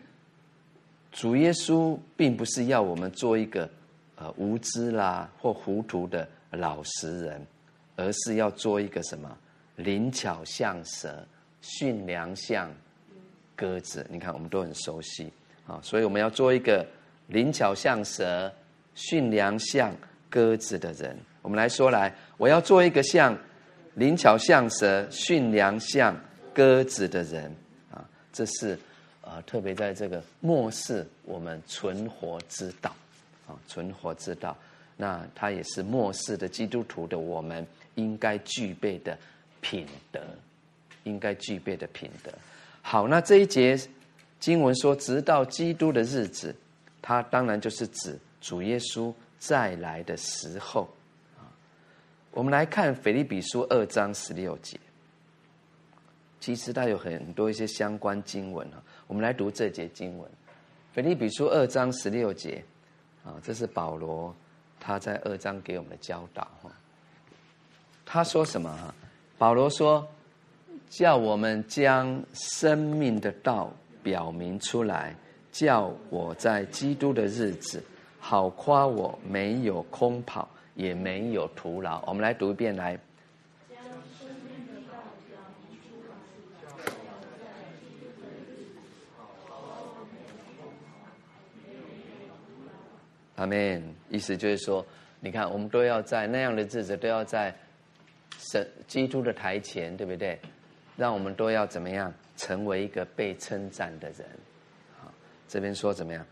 [1.12, 3.70] 主耶稣并不是要我们做一个
[4.15, 7.46] 呃无知啦或糊涂的老实人。
[8.02, 9.38] 而是要做一个什么
[9.76, 11.22] 灵巧像蛇，
[11.62, 12.72] 驯良像
[13.58, 14.08] 鸽子。
[14.10, 15.30] 你看，我们都很熟悉
[15.68, 16.88] 啊，所以我们要做一个
[17.28, 18.50] 灵巧像蛇、
[18.96, 19.94] 驯良像
[20.30, 21.13] 鸽子的人。
[21.42, 23.38] 我们来说来，我要做一个像
[23.95, 26.15] 灵巧像蛇、驯良像
[26.54, 27.54] 鸽子的人
[27.91, 28.04] 啊。
[28.32, 28.78] 这是
[29.21, 32.95] 啊，特别在这个末世，我们存活之道
[33.47, 34.56] 啊，存活之道。
[34.97, 37.65] 那他也是末世的基督徒的我们。
[37.95, 39.17] 应该具备的
[39.60, 40.21] 品德，
[41.04, 42.32] 应该具备的品德。
[42.82, 43.78] 好，那这一节
[44.39, 46.56] 经文说，直到基督的日子，
[47.02, 50.89] 它当然就是指主耶稣再来的时候。
[52.32, 54.80] 我们来看腓立比书二章十六节，
[56.39, 58.82] 其实它有很多一些相关经文啊。
[59.08, 60.30] 我们来读这节经文，
[60.94, 62.63] 腓立比书二章十六节
[63.26, 64.34] 啊，这是保罗
[64.80, 66.72] 他在二章给我们的教导哈。
[68.06, 68.70] 他说什么？
[68.78, 68.94] 哈，
[69.38, 70.08] 保罗说
[70.89, 75.15] ：“叫我们将生命的道表明出来，
[75.52, 77.84] 叫我在基督的日子
[78.20, 80.48] 好夸我没有空跑，
[80.80, 82.98] 也没有徒劳。”我们来读一遍来。
[93.36, 93.94] 阿门。
[94.10, 94.86] 意思就是说，
[95.20, 97.54] 你看，我们都要在那样的日子，都要在。
[98.52, 100.39] 神基督的台前，对不对？
[100.96, 104.26] 让我们都要怎么样成为一个被称赞的人？
[104.98, 105.12] 好，
[105.46, 106.26] 这边说怎么样？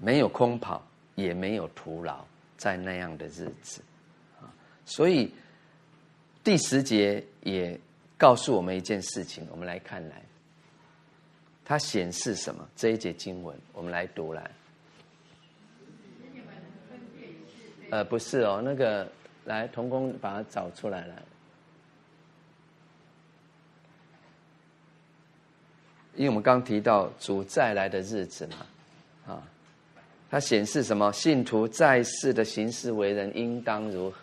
[0.00, 0.80] 没有空跑，
[1.16, 2.24] 也没有徒劳，
[2.62, 3.82] 在那样的日子。
[4.40, 4.46] 啊
[4.86, 5.34] 所以
[6.44, 7.76] 第十节也
[8.16, 10.22] 告诉我们一件事情，我们来看来，
[11.64, 12.68] 它显示什么？
[12.76, 14.50] 这一节经文，我们来读来。
[17.90, 19.10] 呃，不是哦，那个。
[19.44, 21.20] 来，童工把它找出来了。
[26.14, 28.64] 因为我们刚提到主再来的日子嘛，
[30.32, 31.12] 它显示什么？
[31.12, 34.16] 信徒在世的行事为人应当如何？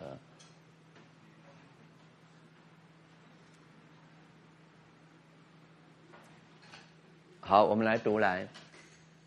[7.41, 8.48] 好，我们来读来，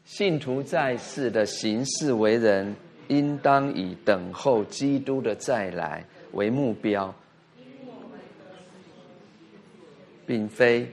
[0.04, 2.74] 信徒在世的行事为人。
[3.08, 7.14] 应当以等候基督的再来为目标，
[10.24, 10.90] 并非，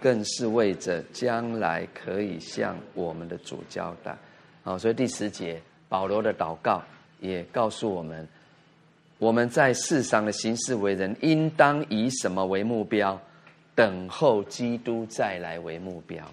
[0.00, 4.16] 更是为着将来可以向我们的主交代。
[4.62, 6.82] 好，所以第十节保罗的祷告
[7.20, 8.26] 也告诉我们，
[9.18, 13.20] 我们在世上的行事为人，应当以什么为目标？
[13.74, 16.24] 等候基督再来为目标。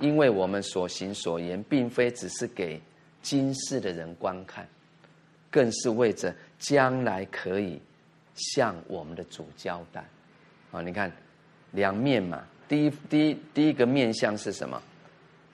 [0.00, 2.80] 因为我们所行所言，并非只是给
[3.20, 4.66] 今世的人观看，
[5.50, 7.80] 更是为着将来可以
[8.34, 10.04] 向我们的主交代。
[10.70, 11.10] 啊，你看
[11.72, 14.80] 两面嘛，第一第一第一个面向是什么？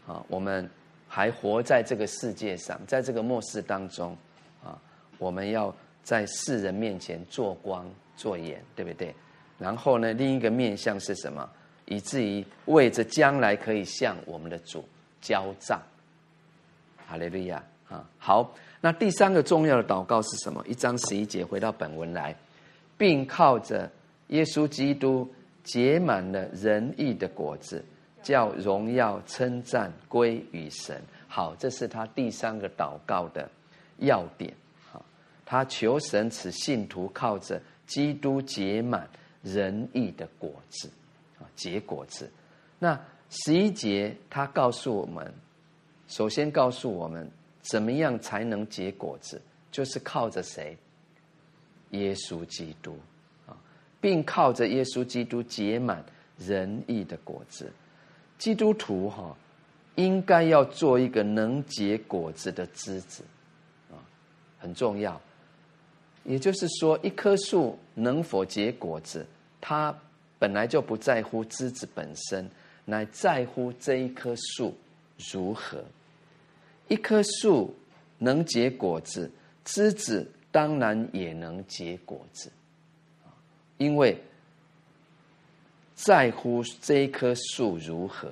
[0.07, 0.69] 啊，我们
[1.09, 4.17] 还活在这个世界上，在这个末世当中，
[4.63, 4.77] 啊，
[5.19, 9.15] 我们要在世人面前做光做盐，对不对？
[9.59, 11.49] 然后呢，另一个面向是什么？
[11.87, 14.85] 以至于为着将来可以向我们的主
[15.21, 15.81] 交账，
[17.07, 18.05] 哈利路亚啊！
[18.19, 20.65] 好，那第三个重要的祷告是什么？
[20.67, 22.35] 一章十一节，回到本文来，
[22.97, 23.91] 并靠着
[24.29, 25.31] 耶稣基督
[25.65, 27.85] 结满了仁义的果子，
[28.23, 31.03] 叫荣耀称赞归于神。
[31.27, 33.51] 好，这是他第三个祷告的
[33.99, 34.55] 要点。
[34.93, 35.05] 好，
[35.45, 39.09] 他求神使信徒靠着基督结满
[39.43, 40.89] 仁义的果子，
[41.39, 42.31] 啊，结果子。
[42.79, 43.01] 那
[43.31, 45.33] 十一节他告诉我们，
[46.07, 47.29] 首先告诉我们
[47.63, 49.41] 怎么样才能结果子，
[49.73, 50.77] 就是靠着谁？
[51.91, 52.99] 耶稣基督，
[54.05, 56.05] 并靠着耶稣基督结满
[56.37, 57.73] 仁义的果子。
[58.37, 59.35] 基督徒哈，
[59.95, 63.25] 应该要做一个能结果子的枝子，
[63.91, 63.97] 啊，
[64.59, 65.19] 很重要。
[66.23, 69.27] 也就是说，一棵树能否结果子，
[69.59, 69.99] 它
[70.39, 72.47] 本来就不在乎枝子本身，
[72.85, 74.77] 乃在乎这一棵树
[75.33, 75.83] 如何。
[76.89, 77.75] 一棵树
[78.19, 79.31] 能结果子，
[79.65, 82.53] 枝子当然也能结果子，
[83.79, 84.17] 因为。
[85.97, 88.29] 在乎这一棵树如何，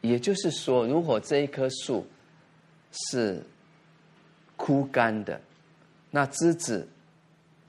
[0.00, 2.04] 也就是说，如果这一棵树
[2.90, 3.40] 是
[4.56, 5.40] 枯干的，
[6.10, 6.86] 那枝子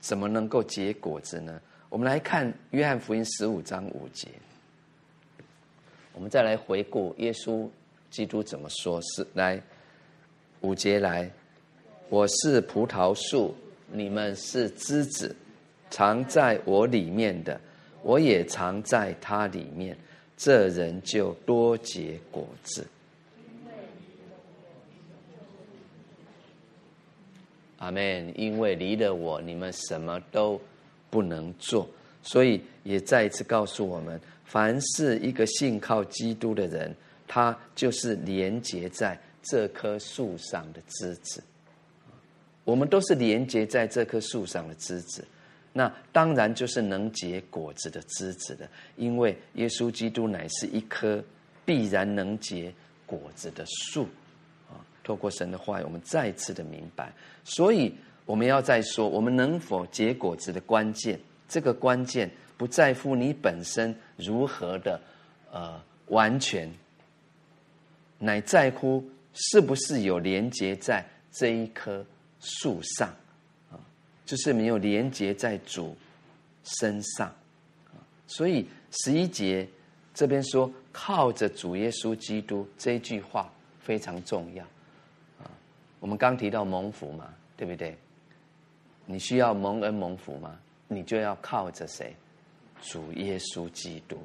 [0.00, 1.60] 怎么能够结果子呢？
[1.88, 4.26] 我们来看约翰福音十五章五节，
[6.12, 7.68] 我们再来回顾耶稣
[8.10, 9.62] 基督怎么说：是来
[10.62, 11.30] 五节来，
[12.08, 13.54] 我是葡萄树，
[13.92, 15.34] 你们是枝子，
[15.90, 17.60] 藏在我里面的。
[18.02, 19.94] 我也藏在他里面，
[20.34, 22.86] 这人就多结果子。
[27.76, 28.32] 阿门。
[28.34, 30.58] 因为离了我，你们什么都
[31.10, 31.86] 不能做。
[32.22, 36.94] 所以也再一次告诉我们：凡是一个信靠基督的人，
[37.28, 41.42] 他就是连接在这棵树上的枝子。
[42.64, 45.22] 我们都是连接在这棵树上的枝子。
[45.72, 51.22] 那当然就是能结果子的枝子的，因为耶稣基督乃是一棵
[51.64, 52.74] 必然能结
[53.06, 54.02] 果子的树
[54.68, 54.82] 啊。
[55.04, 57.12] 透过神的话语，我们再次的明白。
[57.44, 57.94] 所以
[58.26, 61.18] 我们要再说，我们能否结果子的关键，
[61.48, 65.00] 这个关键不在乎你本身如何的
[65.52, 66.68] 呃完全，
[68.18, 72.04] 乃在乎是不是有连接在这一棵
[72.40, 73.14] 树上。
[74.30, 75.96] 就是没有连接在主
[76.62, 77.34] 身上，
[78.28, 79.68] 所以十一节
[80.14, 84.64] 这边说靠着主耶稣基督这一句话非常重要
[85.42, 85.50] 啊。
[85.98, 87.98] 我们刚提到蒙福嘛，对不对？
[89.04, 90.56] 你需要蒙恩蒙福吗？
[90.86, 92.14] 你就要靠着谁？
[92.80, 94.16] 主耶稣基督，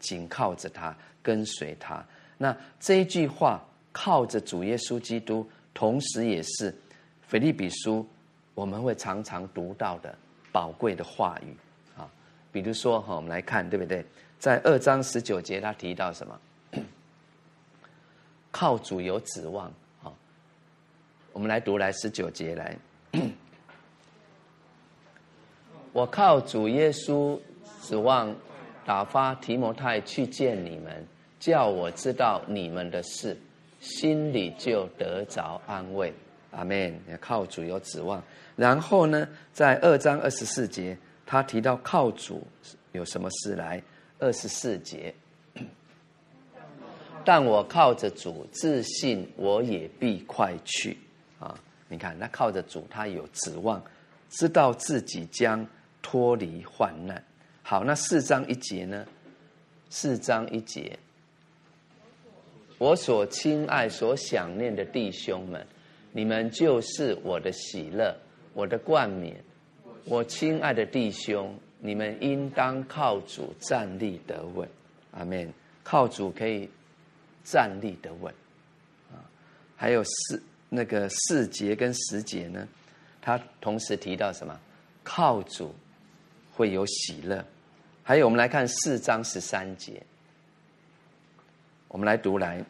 [0.00, 2.04] 紧靠着他，跟随他。
[2.36, 6.74] 那这一句话靠着主耶稣基督，同时也是
[7.28, 8.04] 腓利比书。
[8.54, 10.14] 我们会常常读到的
[10.52, 11.56] 宝贵的话语
[11.96, 12.08] 啊，
[12.52, 14.04] 比如说哈，我们来看对不对？
[14.38, 16.40] 在二章十九节，他提到什么？
[18.50, 19.66] 靠主有指望
[20.02, 20.12] 啊。
[21.32, 22.76] 我们来读来十九节来，
[25.92, 27.38] 我靠主耶稣
[27.82, 28.34] 指望
[28.84, 31.06] 打发提摩太去见你们，
[31.38, 33.36] 叫我知道你们的事，
[33.80, 36.12] 心里就得着安慰。
[36.50, 37.00] 阿门。
[37.20, 38.22] 靠主有指望。
[38.56, 42.46] 然后呢，在二章二十四节，他提到靠主
[42.92, 43.82] 有什么事来？
[44.18, 45.14] 二十四节，
[47.24, 50.98] 但我靠着主，自信我也必快去。
[51.38, 53.82] 啊，你看，那靠着主，他有指望，
[54.28, 55.66] 知道自己将
[56.02, 57.24] 脱离患难。
[57.62, 59.06] 好，那四章一节呢？
[59.88, 60.98] 四章一节，
[62.76, 65.66] 我所亲爱、所想念的弟兄们，
[66.12, 68.16] 你们就是我的喜乐。
[68.52, 69.36] 我的冠冕，
[70.06, 74.68] 我亲爱的弟兄，你们应当靠主站立得稳。
[75.12, 75.50] 阿门。
[75.84, 76.68] 靠主可以
[77.44, 78.34] 站立得稳。
[79.12, 79.22] 啊，
[79.76, 82.66] 还有四那个四节跟十节呢，
[83.22, 84.58] 他同时提到什么？
[85.04, 85.72] 靠主
[86.52, 87.44] 会有喜乐。
[88.02, 90.02] 还有，我们来看四章十三节，
[91.86, 92.64] 我们来读来。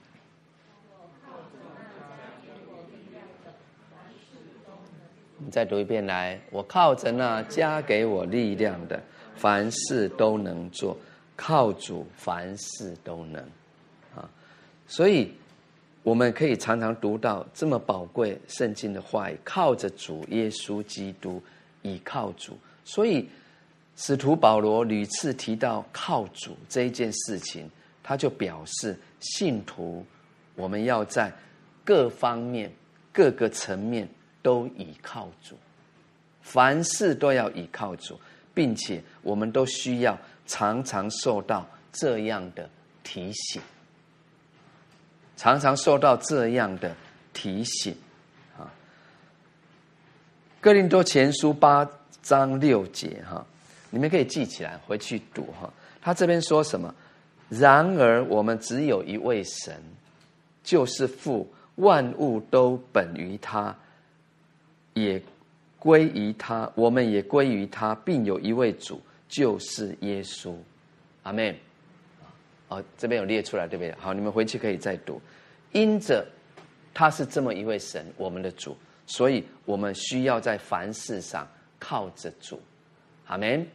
[5.43, 9.03] 你再读一遍来，我靠着那加给我力量的，
[9.35, 10.95] 凡事都能做，
[11.35, 13.43] 靠主凡事都能，
[14.15, 14.29] 啊，
[14.87, 15.33] 所以
[16.03, 21.43] 我们可以常常读到这么宝贵圣经的话语，靠着主耶稣基督，
[21.81, 23.27] 倚靠主，所以
[23.97, 27.67] 使徒保罗屡次提到靠主这一件事情，
[28.03, 30.05] 他就表示信徒
[30.55, 31.33] 我们要在
[31.83, 32.71] 各方面、
[33.11, 34.07] 各个层面。
[34.43, 35.57] 都倚靠主，
[36.43, 38.19] 凡事都要倚靠主，
[38.55, 42.69] 并且我们都需要常常受到这样的
[43.03, 43.61] 提醒，
[45.37, 46.95] 常常受到这样的
[47.33, 47.97] 提醒
[48.59, 48.73] 啊。
[50.61, 51.89] 哥林多前书八
[52.23, 53.45] 章六节哈，
[53.91, 55.73] 你们可以记起来回去读哈。
[56.03, 56.95] 他这边说什么？
[57.49, 59.75] 然而我们只有一位神，
[60.63, 63.77] 就是父，万物都本于他，
[64.95, 65.21] 也
[65.79, 70.55] 归于他，我们也归于他，并有一位主，就是耶稣。
[71.23, 71.55] 阿门。
[72.69, 73.93] 哦，这边有列出来，对不对？
[73.99, 75.21] 好，你们回去可以再读。
[75.73, 76.27] 因着
[76.95, 78.77] 他是这么一位神，我们的主，
[79.07, 82.61] 所以我们需要在凡事上靠着主。
[83.27, 83.67] 阿门。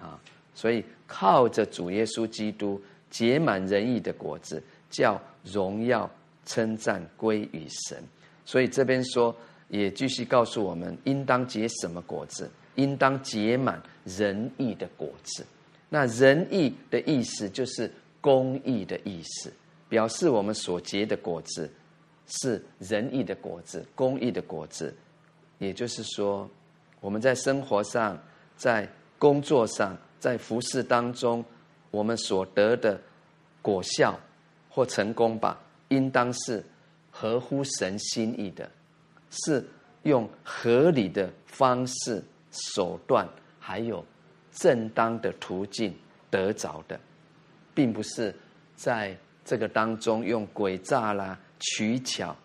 [0.00, 0.18] 啊，
[0.54, 6.08] 所以靠着主耶稣基督结满仁义的果子，叫荣耀
[6.46, 8.02] 称赞归于神。
[8.44, 9.34] 所以这边说，
[9.68, 12.50] 也继续告诉我们，应当结什么果子？
[12.74, 15.46] 应当结满仁义的果子。
[15.88, 17.90] 那仁义的意思就是。
[18.20, 19.50] 公义的意思，
[19.88, 21.70] 表示我们所结的果子
[22.26, 24.92] 是仁义的果子、公义的果子。
[25.58, 26.50] 也就是说，
[27.00, 28.20] 我们在生活上、
[28.56, 28.86] 在
[29.20, 31.44] 工作上、在服侍当中，
[31.92, 33.00] 我们所得的
[33.62, 34.18] 果效
[34.68, 36.62] 或成功吧，应当是
[37.12, 38.68] 合乎神心意的，
[39.30, 39.66] 是
[40.02, 44.04] 用合理的方式、手段，还有
[44.52, 45.94] 正当的途径
[46.30, 46.98] 得着的。
[47.74, 48.34] 并不是
[48.74, 52.36] 在这个当中用诡诈啦、取巧，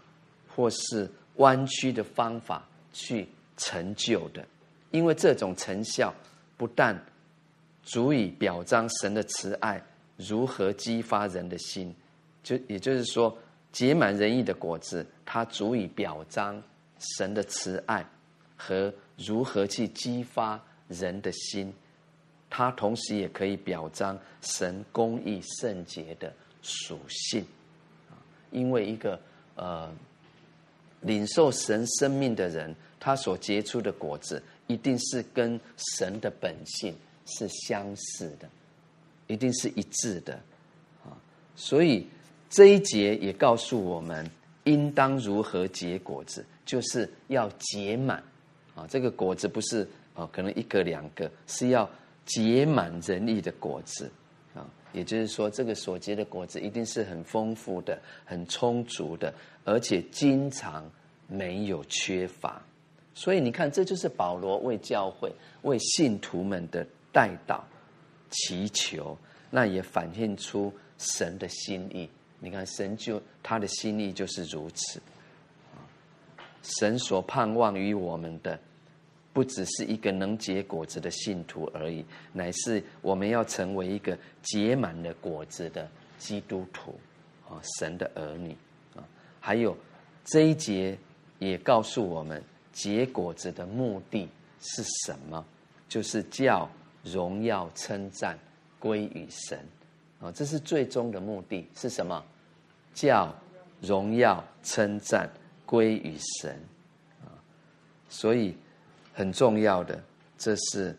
[0.47, 3.27] 或是弯曲的方法去
[3.57, 4.45] 成就的，
[4.91, 6.13] 因为这种成效
[6.55, 6.95] 不但
[7.81, 9.83] 足以表彰神的慈爱，
[10.17, 11.91] 如何激发人的心，
[12.43, 13.35] 就也就是说，
[13.71, 16.61] 结满仁义的果子，它足以表彰
[17.17, 18.05] 神的慈爱
[18.55, 21.73] 和如何去激发人的心。
[22.49, 26.31] 它同时也可以表彰神公义圣洁的
[26.61, 27.43] 属性，
[28.51, 29.19] 因为一个
[29.55, 29.91] 呃
[31.01, 35.59] 领受神生命的人，他所结出的果子一定是跟
[35.95, 36.95] 神的本性
[37.25, 38.47] 是相似的，
[39.25, 40.35] 一定是一致的
[41.03, 41.17] 啊。
[41.55, 42.07] 所以
[42.51, 44.29] 这一节也告诉我们，
[44.65, 48.23] 应当如何结果子，就是要结满
[48.75, 48.85] 啊。
[48.87, 51.89] 这个果子不是啊，可能一个两个，是要。
[52.25, 54.09] 结满仁义的果子，
[54.55, 59.33] 啊，也就是说，这个所结的果子一定是很丰富的、很充足的，
[59.65, 60.89] 而且经常
[61.27, 62.61] 没有缺乏。
[63.13, 65.29] 所以你看，这就是保罗为教会、
[65.63, 67.59] 为信徒们的代祷
[68.29, 69.17] 祈求，
[69.51, 72.09] 那也反映出神的心意。
[72.39, 75.01] 你看，神就他的心意就是如此，
[76.63, 78.59] 神所盼望于我们的。
[79.33, 85.89] 不只是一个能结果子的信徒而已，乃是我们要成为一个结满了果子的
[86.19, 86.93] 基督徒
[87.49, 88.55] 啊，神的儿女
[88.95, 89.01] 啊。
[89.39, 89.75] 还有
[90.23, 90.95] 这一节
[91.39, 94.29] 也告诉我们，结果子的目的
[94.61, 95.43] 是什么？
[95.89, 96.69] 就是叫
[97.03, 98.37] 荣耀称赞
[98.77, 99.57] 归于神
[100.21, 102.23] 啊，这是最终的目的是什么？
[102.93, 103.33] 叫
[103.81, 105.27] 荣耀称赞
[105.65, 106.59] 归于神
[107.21, 107.31] 啊，
[108.09, 108.55] 所以。
[109.15, 110.03] 很重要的，
[110.39, 110.97] 这是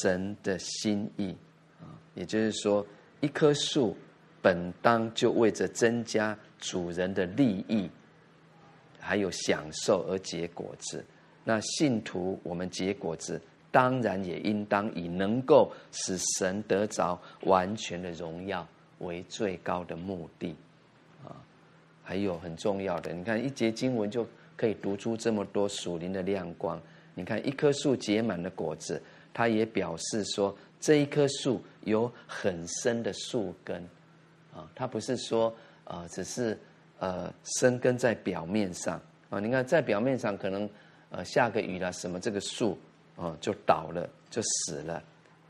[0.00, 1.34] 神的心意
[1.80, 1.90] 啊！
[2.14, 2.86] 也就是说，
[3.20, 3.96] 一棵树
[4.40, 7.90] 本当就为着增加主人的利益，
[9.00, 11.04] 还有享受而结果子。
[11.42, 13.42] 那信徒我们结果子，
[13.72, 18.64] 当然也应当以能够使神得着完全的荣耀
[19.00, 20.54] 为最高的目的
[21.24, 21.34] 啊！
[22.08, 24.24] 还有很重要的，你看一节经文就
[24.56, 26.80] 可以读出这么多属灵的亮光。
[27.16, 29.02] 你看，一棵树结满了果子，
[29.34, 33.82] 它也表示说，这一棵树有很深的树根，
[34.54, 35.52] 啊，它不是说，
[35.82, 36.56] 呃，只是
[37.00, 39.40] 呃生根在表面上啊。
[39.40, 40.70] 你看，在表面上可能，
[41.10, 42.78] 呃，下个雨了什么，这个树
[43.16, 45.02] 啊就倒了，就死了，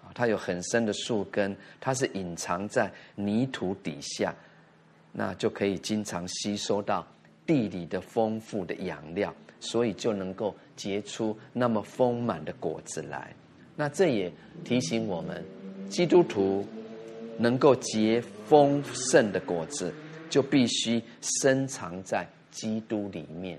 [0.02, 4.34] 啊，它有很深的树根，它是隐藏在泥土底下，
[5.18, 7.06] 那就可以经常吸收到
[7.46, 9.34] 地里的丰富的养料。
[9.58, 13.34] 所以就能够结出那么丰满的果子来。
[13.74, 14.30] 那这也
[14.62, 15.42] 提醒我们，
[15.88, 16.64] 基督徒
[17.38, 19.92] 能够结丰盛的果子，
[20.28, 23.58] 就必须深藏在基督里面。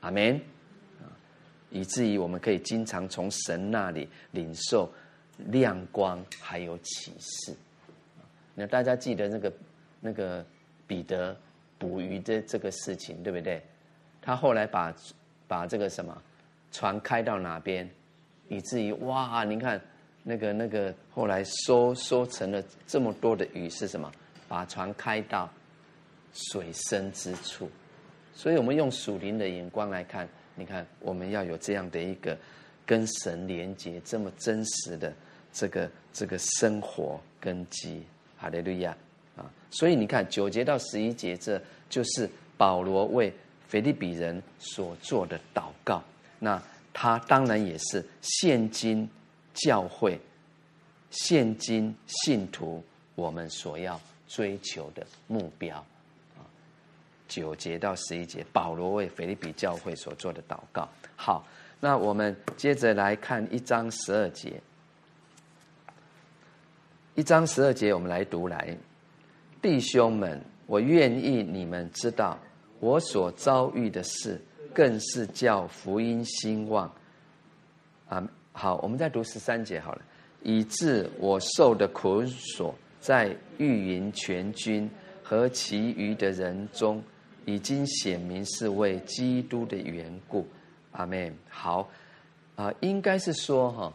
[0.00, 0.40] 阿门。
[1.68, 4.88] 以至于我们可以经常从神那里领受
[5.48, 7.52] 亮光，还有启示。
[8.54, 9.52] 那大家记得那个
[10.00, 10.46] 那个
[10.86, 11.36] 彼得
[11.78, 13.62] 捕鱼的这个事情，对不对？
[14.20, 14.94] 他后来把。
[15.46, 16.22] 把这个什么
[16.72, 17.88] 船开到哪边，
[18.48, 19.78] 以至于哇，你看
[20.22, 24.10] 那个那个后来收收成了这么多的鱼是什么？
[24.48, 25.48] 把船开到
[26.32, 27.70] 水深之处，
[28.34, 32.36] 所以我们用属灵的眼光来看，你看我们要有这样的一个
[32.86, 35.12] 跟神连接这么真实的
[35.52, 38.02] 这个这个生活根基。
[38.38, 38.96] 哈利路亚！
[39.74, 41.60] 所以你看九节到十一节，这
[41.90, 43.32] 就是保罗为
[43.66, 46.00] 腓立比人所做的祷告。
[46.38, 46.62] 那
[46.92, 49.08] 他当然也是现今
[49.52, 50.16] 教会、
[51.10, 52.84] 现今信徒
[53.16, 55.84] 我们所要追求的目标。
[57.26, 60.88] 九节到十一节，保罗为腓立比教会所做的祷告。
[61.16, 61.44] 好，
[61.80, 64.52] 那我们接着来看一章十二节。
[67.16, 68.76] 一章十二节，我们来读来，
[69.64, 72.38] 弟兄们，我愿意你们知道，
[72.80, 74.38] 我所遭遇的事，
[74.74, 76.92] 更是叫福音兴旺。
[78.06, 80.02] 啊，好，我们再读十三节好了，
[80.42, 84.86] 以致我受的苦，所，在御营全军
[85.22, 87.02] 和其余的人中。
[87.46, 90.46] 已经显明是为基督的缘故，
[90.92, 91.34] 阿门。
[91.48, 91.88] 好，
[92.54, 93.92] 啊、应该是说哈，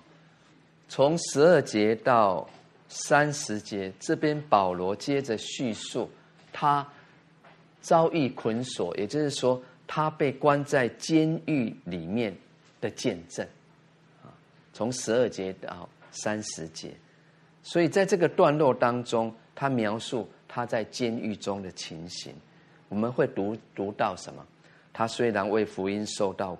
[0.87, 2.47] 从十二节到
[2.89, 6.09] 三十节，这边保罗接着叙述
[6.51, 6.85] 他
[7.81, 12.35] 遭遇捆锁，也就是说他被关在监狱里面
[12.81, 13.47] 的见证，
[14.23, 14.33] 啊，
[14.73, 16.91] 从十二节到三十节，
[17.63, 22.33] 所以在这个段落当中，他描述他在监狱中的情形。
[22.89, 24.43] 我们会读读到什么？
[24.91, 26.57] 他虽然为福音受到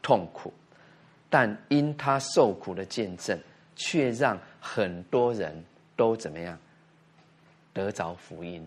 [0.00, 0.52] 痛苦，
[1.28, 3.36] 但因他受苦的见证，
[3.74, 5.52] 却让很多人
[5.96, 6.56] 都怎么样
[7.74, 8.66] 得着福音，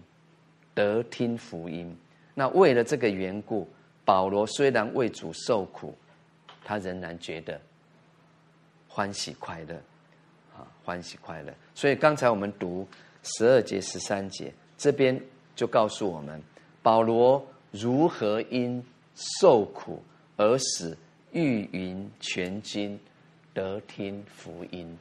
[0.74, 1.98] 得听福音。
[2.34, 3.66] 那为了这个缘故，
[4.04, 5.96] 保罗虽然为主受苦，
[6.64, 7.60] 他仍然觉得
[8.89, 9.76] 欢喜快乐
[10.56, 11.54] 啊，欢喜快乐。
[11.74, 12.86] 所以刚才我们读
[13.24, 15.20] 十二节、十三节这边。
[15.56, 16.43] 就告诉我们，
[16.84, 17.41] 保罗
[17.72, 18.84] 如何因
[19.39, 20.04] 受苦
[20.36, 20.98] 而使
[21.32, 23.00] 御云全军
[23.54, 24.98] 得听福音，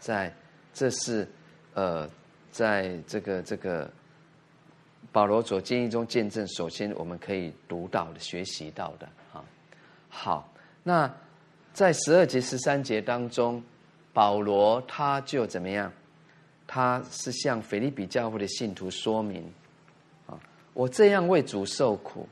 [0.00, 0.34] 在
[0.74, 1.28] 这是
[1.74, 2.08] 呃，
[2.50, 3.88] 在这个这个
[5.12, 9.44] 保罗所经历中见证，首先我们可以读到的、学习到的啊。
[10.08, 11.08] 好，那
[11.72, 13.62] 在十二节、十三节当中，
[14.12, 15.92] 保罗他就怎么样？
[16.66, 19.42] 他是向腓立比教会的信徒说明，
[20.26, 20.38] 啊，
[20.72, 22.28] 我这样为主受苦，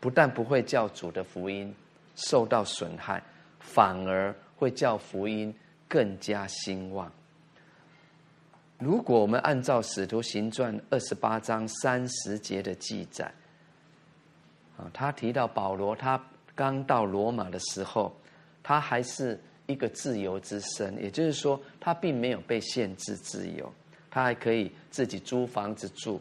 [0.00, 1.72] 不但不会叫主的福音
[2.16, 3.22] 受到损害，
[3.60, 5.54] 反而会叫福音
[5.90, 7.12] 更加兴旺。
[8.78, 13.30] 如果我们按照《使徒行传》二十八章三十节的记载，
[14.78, 16.18] 啊，他提到保罗他
[16.54, 18.16] 刚到罗马的时候，
[18.62, 19.38] 他还是。
[19.66, 23.72] 一个自由之身，也就是说，他并没有被限制自由，
[24.10, 26.20] 他还可以自己租房子住，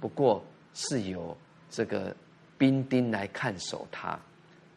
[0.00, 0.44] 不过
[0.74, 1.36] 是由
[1.68, 2.12] 这个
[2.58, 4.18] 兵丁来看守他。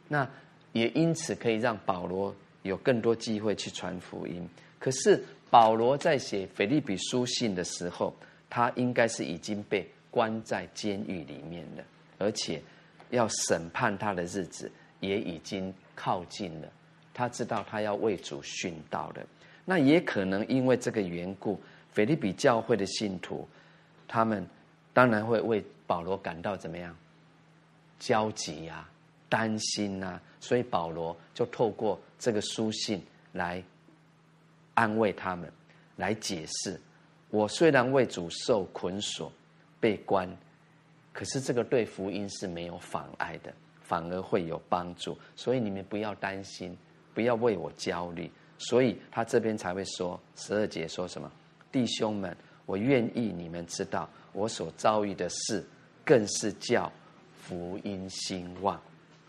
[0.08, 0.30] 那
[0.74, 4.46] 也因此可以让保罗有更多机会去传福音。
[4.80, 8.14] 可是保罗在写腓立比书信的时候，
[8.50, 11.84] 他应该是已经被关在监狱里面了，
[12.18, 12.62] 而且
[13.12, 16.68] 要审判他的日子也已经靠近了。
[17.14, 19.26] 他知道他要为主殉道的，
[19.66, 21.62] 那也可能因为这个缘故，
[21.92, 23.48] 腓立比教会的信徒，
[24.08, 24.46] 他们
[24.92, 26.96] 当然会为保罗感到怎么样？
[28.00, 28.90] 焦急呀、啊，
[29.30, 33.04] 担心呐、所以保罗就透过这个书信
[33.34, 33.62] 来
[34.76, 35.52] 安慰他们，
[35.98, 36.80] 来解释：
[37.30, 39.30] 我虽然为主受捆锁、
[39.82, 40.34] 被关，
[41.12, 46.74] 可是这个对福音是没有妨碍的，反而会有帮助，所以你们不要担心。
[47.14, 51.32] 不要为我焦虑，所以他这边才会说十二节说什么？
[51.72, 55.64] 弟兄们，我愿意你们知道，我所遭遇的事，
[56.04, 56.92] 更是叫
[57.40, 58.82] 福音兴旺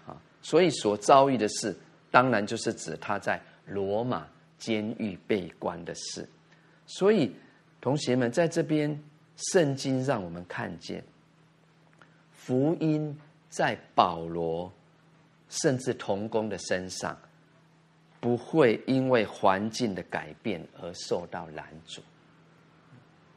[0.06, 0.16] 啊！
[0.40, 1.76] 所以所遭遇的事，
[2.14, 4.24] 当然就是指他在罗马
[4.56, 6.24] 监狱被关的事。
[6.86, 7.34] 所以，
[7.80, 8.96] 同学们在这边，
[9.50, 11.02] 圣经让我们看见，
[12.30, 14.72] 福音在保罗
[15.48, 17.18] 甚至童工的身上。
[18.20, 22.00] 不会因为环境的改变而受到拦阻，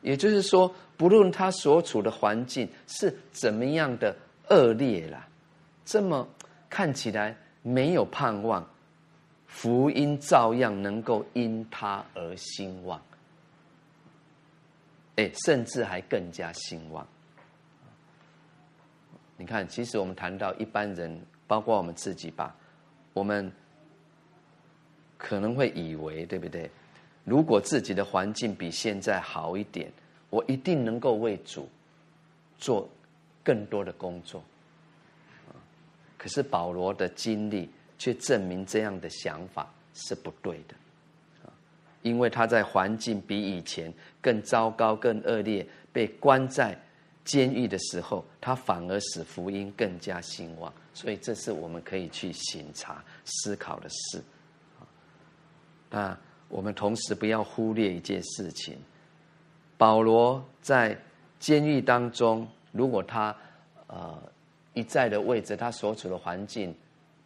[0.02, 4.16] 也就是说，不论他所处的环境是怎么样的
[4.50, 5.28] 恶劣啦，
[5.84, 6.26] 这么
[6.70, 7.36] 看起来
[7.68, 8.66] 没有盼望，
[9.48, 13.02] 福音照样能够因他而兴旺，
[15.18, 17.06] 哎，甚至还更加兴旺。
[19.38, 22.56] 你看，其实我们谈到一般人，包括我们自己吧，
[23.14, 23.52] 我们。
[25.20, 26.70] 可能会以为，对不对？
[27.24, 29.92] 如果自己的环境比现在好一点，
[30.30, 31.68] 我一定能够为主
[32.60, 32.88] 做
[33.44, 34.44] 更多的工作。
[36.18, 40.76] 可是保罗的经历却证明这样的想法是不对的，
[41.46, 41.54] 啊
[42.02, 46.78] 因为他在环境比以前更糟糕、更恶劣，被关在
[47.26, 50.72] 监狱的时候，他反而使福音更加兴旺。
[50.94, 54.24] 所以，这是我们可以去省察、思考的事。
[55.90, 56.18] 那
[56.50, 58.78] 我们同时不要忽略一件事情：
[59.78, 60.98] 保罗在
[61.40, 63.36] 监狱当中，如果他
[63.88, 64.18] 呃
[64.78, 66.74] 一再的为着他所处的环境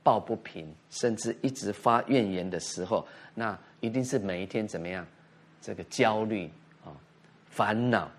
[0.02, 5.06] 抱不平，甚至一直发怨言的时候，那一定是每一天怎么样？
[5.62, 6.50] 这个焦虑
[6.86, 6.96] 啊、
[7.50, 8.10] 烦恼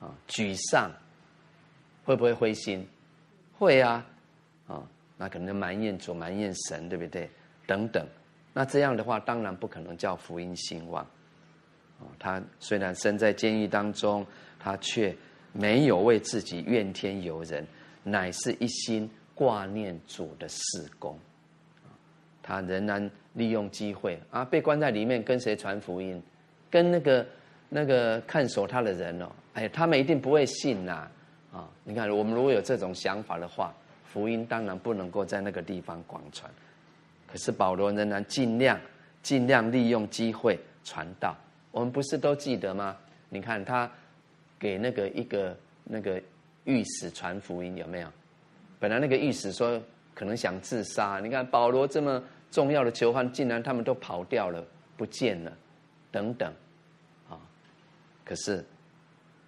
[0.00, 0.90] 啊、沮丧，
[2.04, 2.88] 会不会灰心？
[3.58, 4.06] 会啊，
[4.66, 4.82] 啊，
[5.18, 7.28] 那可能埋怨主、埋怨神，对不对？
[7.66, 8.04] 等等。
[8.54, 11.04] 那这样的话，当然不可能叫福音兴旺。
[12.00, 14.26] 啊他虽然身在监狱当中，
[14.58, 15.14] 他却
[15.52, 17.66] 没有为自己怨天尤人，
[18.04, 21.18] 乃是一心挂念主的事工。
[22.42, 26.22] 他仍然利用机会啊，被关在里面，跟谁传福音？
[26.70, 27.26] 跟那个
[27.68, 31.08] 那个看守他的人哦，哎，他们一定不会信呐！
[31.52, 33.74] 啊，你看，我们如果有这种想法的话，
[34.04, 36.50] 福音当然不能够在那个地方广传。
[37.26, 38.80] 可是保罗仍然尽量
[39.22, 41.36] 尽量利用机会传道。
[41.70, 42.96] 我们不是都记得吗？
[43.28, 43.90] 你看他
[44.58, 46.18] 给那个一个那个
[46.68, 48.08] 御史传福音有没有？
[48.78, 49.82] 本来那个御史说
[50.14, 51.18] 可能想自杀。
[51.20, 54.64] 你看保罗这么重要的囚犯，竟然他们都跑掉了，
[54.96, 55.52] 不见了，
[56.12, 56.52] 等等，
[57.28, 57.40] 啊！
[58.24, 58.64] 可是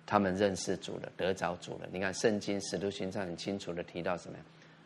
[0.04, 1.88] 他们认识主了，得着主了。
[1.92, 4.44] 你看圣经使徒行传很清楚的提到什么呀？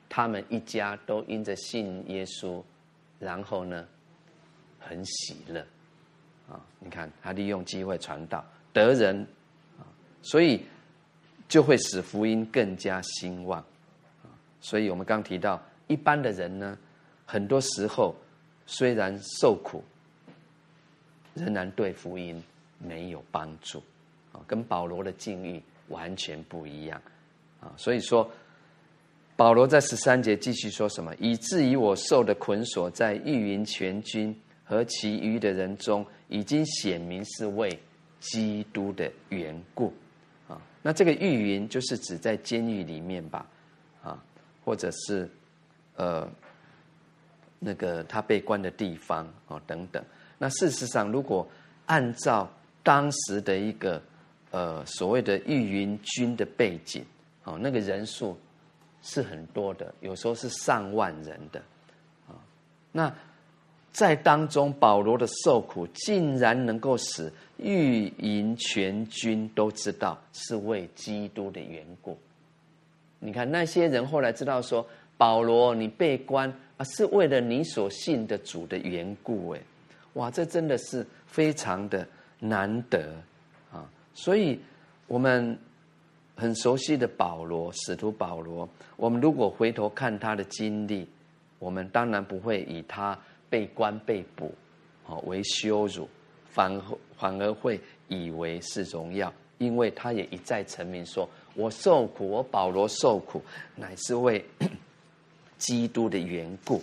[0.08, 2.62] 他们一家都因着信耶稣。
[3.20, 3.86] 然后呢，
[4.78, 5.64] 很喜乐，
[6.50, 9.24] 啊，你看他利用机会传道得人，
[9.78, 9.86] 啊，
[10.20, 10.66] 所以
[11.48, 13.58] 就会使福音更加兴旺，
[14.22, 14.28] 啊，
[14.60, 16.76] 所以我们刚提到一般的人呢，
[17.24, 18.14] 很多时候
[18.66, 19.82] 虽然受苦，
[21.34, 22.42] 仍然对福音
[22.78, 23.82] 没有帮助，
[24.32, 27.00] 啊，跟保罗的境遇完全不一样，
[27.60, 28.30] 啊，所以说。
[29.36, 31.12] 保罗在十三节继续说什么？
[31.18, 34.32] 以至于我受的捆锁，在御营全军
[34.62, 37.76] 和其余的人中，已经显明是为
[38.20, 39.92] 基督的缘故。
[40.48, 43.46] 啊，那这个御云就是指在监狱里面吧？
[44.02, 44.22] 啊，
[44.64, 45.28] 或者是
[45.96, 46.28] 呃
[47.58, 50.04] 那个他被关的地方啊等等。
[50.38, 51.48] 那事实上，如果
[51.86, 52.50] 按照
[52.82, 54.02] 当时的一个
[54.50, 57.04] 呃所谓的御云军的背景，
[57.42, 58.38] 啊，那个人数。
[59.06, 61.60] 是很多的，有时候是上万人的，
[62.26, 62.32] 啊，
[62.90, 63.14] 那
[63.94, 72.18] 在当中保罗的受苦，竟然能够使御营全军都知道是为基督的缘故。
[73.20, 74.86] 你看那些人后来知道说，
[75.16, 79.60] 保罗你被关啊，是为了你所信的主的缘故，哎，
[80.12, 82.06] 哇，这真的是非常的
[82.40, 83.14] 难得
[83.72, 83.88] 啊！
[84.12, 84.60] 所以
[85.06, 85.58] 我们。
[86.36, 88.68] 很熟悉的保罗，使徒保罗。
[88.96, 91.06] 我们如果回头看他的经历，
[91.60, 93.16] 我们当然不会以他
[93.48, 94.54] 被关被捕，
[95.06, 96.08] 哦为羞辱，
[96.50, 96.80] 反
[97.16, 103.42] 反而会以为是荣耀，因为他也一再成名说：“我受苦，我保罗受苦，
[103.76, 104.44] 乃是为
[105.58, 106.82] 基督的缘故。”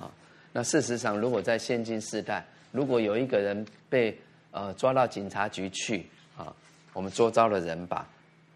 [0.00, 0.10] 啊，
[0.52, 4.16] 那事实上，如果在现今世代，如果有一个人被
[4.50, 6.54] 呃抓到警察局去啊，
[6.92, 8.08] 我们捉遭的人吧。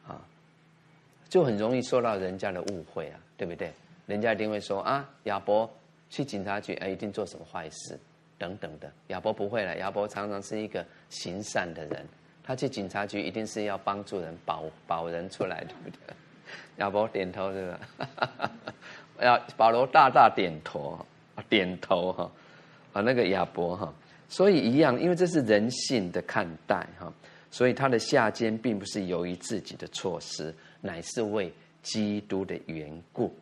[0.06, 0.20] 啊
[1.28, 3.72] 就很容易受到人家的误会啊，对不对？
[4.06, 5.68] 人家一定会说啊，亚伯
[6.14, 7.98] 去警察局，哎，一定做什么坏事，
[8.38, 8.88] 等等的。
[9.08, 12.06] 亚伯不会了，亚伯常常是一个行善的人，
[12.40, 16.14] 他去警察局一定是要帮助人保保人出来，对不对？
[16.78, 17.72] 亚伯点头，是
[18.06, 18.50] 吧？
[19.20, 21.04] 要保罗大大点头，
[21.48, 22.30] 点头哈
[22.92, 23.92] 啊，那个亚伯哈，
[24.28, 27.12] 所以一样，因为这是人性的看待哈，
[27.50, 30.54] 所以他的下监并不是由于自己的错失。
[30.80, 31.52] 乃是为
[31.82, 33.34] 基督的缘故，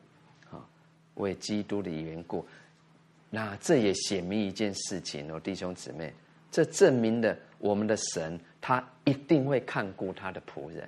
[1.23, 2.45] 为基督的缘故，
[3.31, 6.12] 那这也显明一件事情哦，弟兄姊妹，
[6.51, 10.87] 这证明了我们的神，他一定会看顾他的仆人，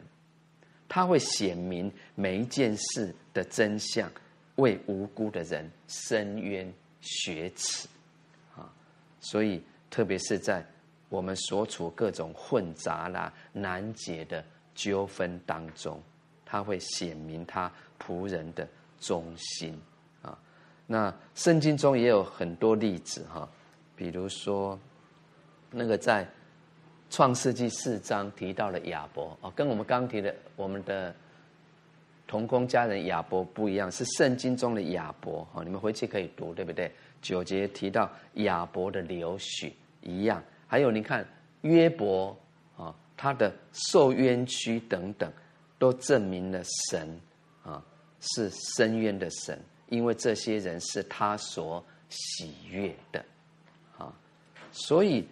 [0.89, 4.11] 他会显明每一件事的真相，
[4.57, 6.71] 为无辜的人伸冤
[7.01, 7.89] 雪耻，
[8.55, 8.71] 啊，
[9.21, 10.63] 所以特别是在
[11.09, 16.03] 我们所处各种混杂啦、难解的纠纷当中。
[16.47, 18.69] 他会显明他仆人的
[19.01, 19.81] 忠心。
[20.87, 23.49] 那圣经中也有很多例子哈，
[23.97, 24.79] 比如说
[25.71, 26.27] 那个在
[27.11, 31.15] 创世纪四章提到了亚伯哦，跟我们刚提的我们的
[32.27, 36.91] 同工家人亚伯不一样，是圣经中的亚伯哈，你们回去可以读，对不对？
[37.23, 39.73] 九节提到亚伯的流血
[40.03, 41.27] 一样，还有你看
[41.63, 42.37] 约伯
[42.77, 45.33] 啊，他的受冤屈等等，
[45.79, 46.61] 都证明了
[46.91, 47.21] 神
[47.63, 47.83] 啊
[48.21, 49.59] 是伸冤的神，
[49.95, 53.25] 因为这些人是他所喜悦的
[53.97, 54.13] 啊，
[54.73, 55.27] 所以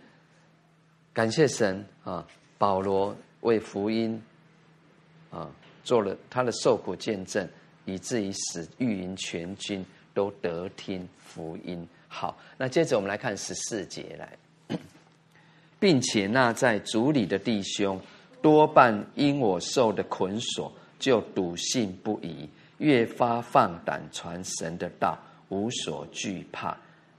[1.12, 2.26] 感谢神啊，
[2.58, 4.22] 保罗为福音
[5.30, 5.50] 啊
[5.82, 7.48] 做了他的受苦见证，
[7.84, 9.84] 以至于使御营全军。
[10.14, 11.88] 都得听福音。
[12.06, 14.36] 好，那接着我们来看十四节来，
[15.80, 17.98] 并且那在主里的弟兄，
[18.42, 22.46] 多半因我受的捆锁，就笃信不疑，
[22.82, 25.16] 越发放胆传神的道，
[25.48, 26.76] 无所惧怕。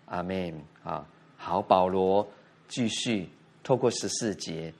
[0.07, 0.53] 阿门。
[0.84, 1.07] 啊，
[1.38, 2.28] 好，保罗
[2.68, 3.30] 继续
[3.64, 4.72] 透过十四节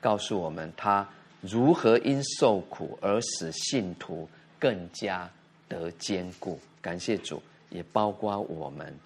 [0.00, 1.06] 告诉我们，他
[1.42, 4.26] 如何因受苦而使信徒
[4.58, 5.30] 更加
[5.68, 6.58] 得坚固。
[6.80, 8.98] 感谢主，也包括我们，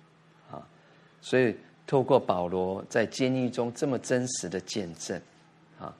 [0.52, 0.62] 啊，
[1.20, 5.20] 所以透过保罗在监狱中这么真实的见证，
[5.80, 5.92] 啊，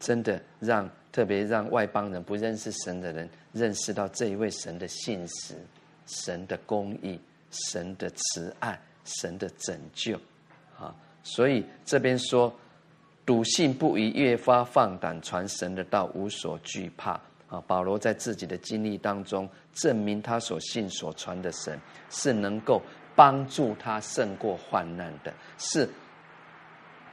[0.00, 5.54] 真的让特别让外邦人不认识神的人认识到这一位神的信实、
[6.06, 7.18] 神的公义、
[7.50, 10.18] 神的慈爱、神的拯救，
[10.78, 12.52] 啊，所以这边说
[13.24, 17.20] 笃信不疑，越发放胆传神的道，无所惧怕。
[17.48, 21.76] 啊，保罗在自己的经历当中，证明他所信所传的神
[22.08, 22.80] 是能够
[23.16, 25.88] 帮助他胜过患难的，是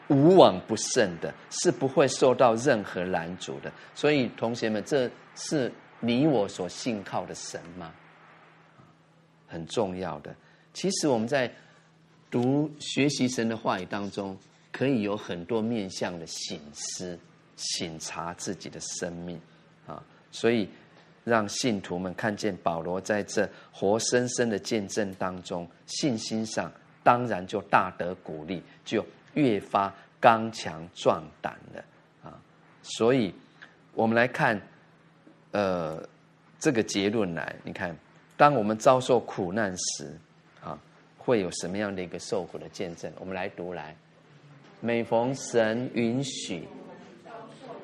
[0.10, 3.72] 无往不胜的，是不会受到任何拦阻的。
[3.96, 7.94] 所以，同学们，这是你我所信靠的神吗？
[9.48, 10.36] 很重要的。
[10.74, 11.52] 其实我们在
[12.30, 14.38] 读学习神的话语当中，
[14.72, 17.18] 可以有很多面向的省思、
[17.56, 19.40] 省察自己的生命
[19.88, 20.04] 啊。
[20.32, 20.70] 所以，
[21.24, 26.72] 让信徒们看见保罗在这活生生的见证当中，信心上
[27.04, 31.84] 当然就大得鼓励，就越发刚强壮胆了
[32.24, 32.38] 啊！
[32.84, 33.34] 所以，
[33.94, 34.62] 我们来看，
[35.52, 36.02] 呃，
[36.60, 37.96] 这个结论来，你看，
[38.36, 40.12] 当我们遭受苦难时，
[40.64, 40.78] 啊，
[41.18, 43.12] 会有什么样的一个受苦的见证？
[43.20, 43.96] 我们来读来，
[44.82, 46.68] 每逢神允许。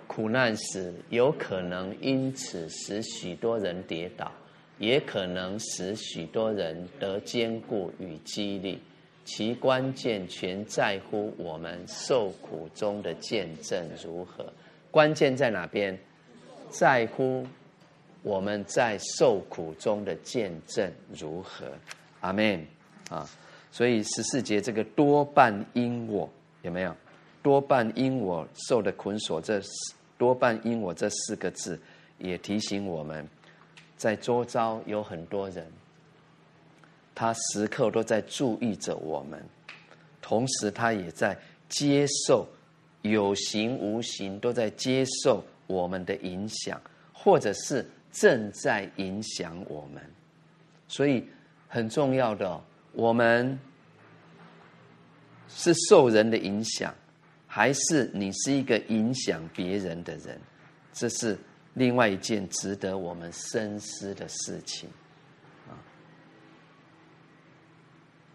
[0.06, 4.32] 苦难时，有可能因此使许多人跌倒，
[4.78, 8.80] 也可能使许多人得坚固与激励。
[9.26, 14.46] 其关键全在乎我们受苦中的见证如何。
[14.92, 15.98] 关键在哪边？
[16.74, 17.48] 在乎
[18.22, 21.66] 我们在受苦中的见证如何。
[22.20, 22.66] 阿门
[23.10, 23.30] 啊！
[23.72, 26.30] 所以十四节这个多半因我
[26.64, 26.94] 有没有？
[27.42, 29.62] 多半因我受的捆锁，这。
[30.16, 31.78] 多半因我这四个字，
[32.18, 33.28] 也提醒我们，
[33.98, 35.70] 在周遭有很多人，
[37.14, 39.44] 他时刻都在注意着我们，
[40.22, 42.48] 同时他也在接受，
[43.02, 45.44] 有形无形都在接受
[45.74, 46.80] 我们的影响，
[47.12, 50.02] 或者是正在影响我们。
[50.88, 51.28] 所以
[51.68, 52.62] 很重要的，
[52.92, 53.60] 我们
[55.48, 56.94] 是受人的影响。
[57.48, 60.42] 还是你是一个影响别人的人，
[60.92, 61.38] 这是
[61.76, 64.90] 另外一件值得我们深思的事情。
[65.70, 65.78] 啊，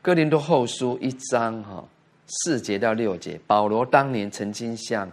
[0.01, 1.85] 哥林多后书一章哈
[2.27, 5.11] 四节到六节，保罗当年曾经向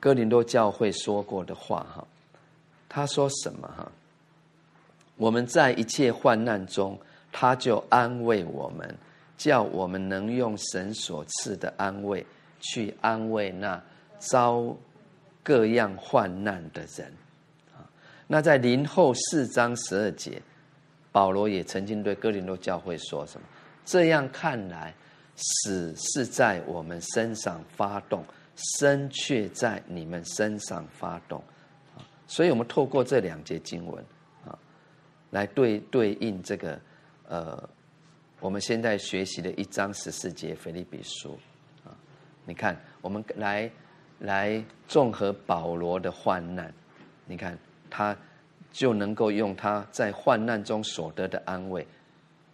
[0.00, 2.04] 哥林多教会说过的话哈，
[2.88, 3.92] 他说什么哈？
[5.16, 6.98] 我们在一切患难中，
[7.30, 8.96] 他就安慰我们，
[9.36, 12.26] 叫我们能用神所赐的安慰。
[12.62, 13.82] 去安慰那
[14.18, 14.76] 遭
[15.42, 17.10] 各样患难的人，
[17.72, 17.80] 啊，
[18.26, 20.42] 那在林后四章十二节，
[21.10, 23.46] 保罗也曾经对哥林多教会说什么？
[23.86, 24.94] 这样看来，
[25.36, 28.22] 死是在我们身上发动，
[28.78, 31.42] 身却在你们身上发动，
[31.96, 34.04] 啊，所以我们透过这两节经文，
[34.44, 34.58] 啊，
[35.30, 36.80] 来对对应这个，
[37.28, 37.68] 呃，
[38.40, 41.38] 我们现在学习的一章十四节腓利比书。
[41.84, 41.96] 啊
[42.44, 43.70] 你看，我们来
[44.18, 46.72] 来综合保罗的患难，
[47.26, 47.56] 你看
[47.88, 48.16] 他
[48.72, 51.86] 就能够用他在患难中所得的安慰，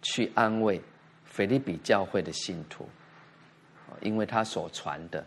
[0.01, 0.79] 去安慰
[1.25, 2.87] 腓利比教会的信徒，
[4.01, 5.25] 因为他所传的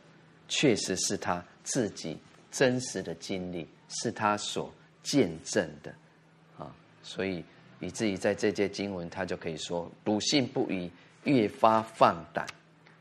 [0.51, 2.19] 确实是他自己
[2.51, 4.71] 真实的经历，是他所
[5.03, 5.91] 见证的
[6.59, 6.71] 啊，
[7.03, 7.43] 所以
[7.79, 10.91] 以至于在这节经文，他就可以说：笃信不疑，
[11.25, 12.47] 越发放胆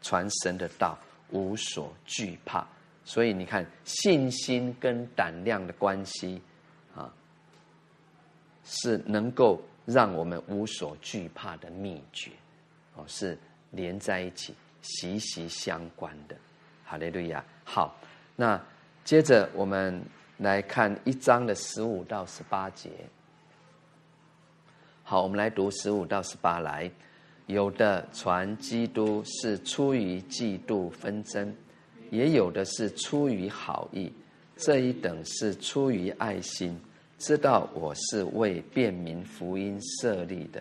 [0.01, 0.97] 传神的道。
[1.31, 2.67] 无所惧怕，
[3.05, 6.41] 所以你看信心跟胆量的关系
[6.95, 7.13] 啊，
[8.65, 12.31] 是能够让我们无所惧怕的秘诀，
[12.95, 13.37] 哦，是
[13.69, 16.35] 连在一起、息息相关的。
[16.89, 17.43] 哈利路亚。
[17.63, 17.95] 好，
[18.35, 18.59] 那
[19.05, 20.01] 接着我们
[20.37, 22.89] 来看一章的十五到十八节。
[25.03, 26.89] 好，我们来读十五到十八来。
[27.45, 31.55] 有的传基督是出于嫉妒纷争，
[32.09, 34.11] 也有的是出于好意。
[34.55, 36.79] 这一等是出于爱心，
[37.19, 40.59] 知道我是为便民福音设立的；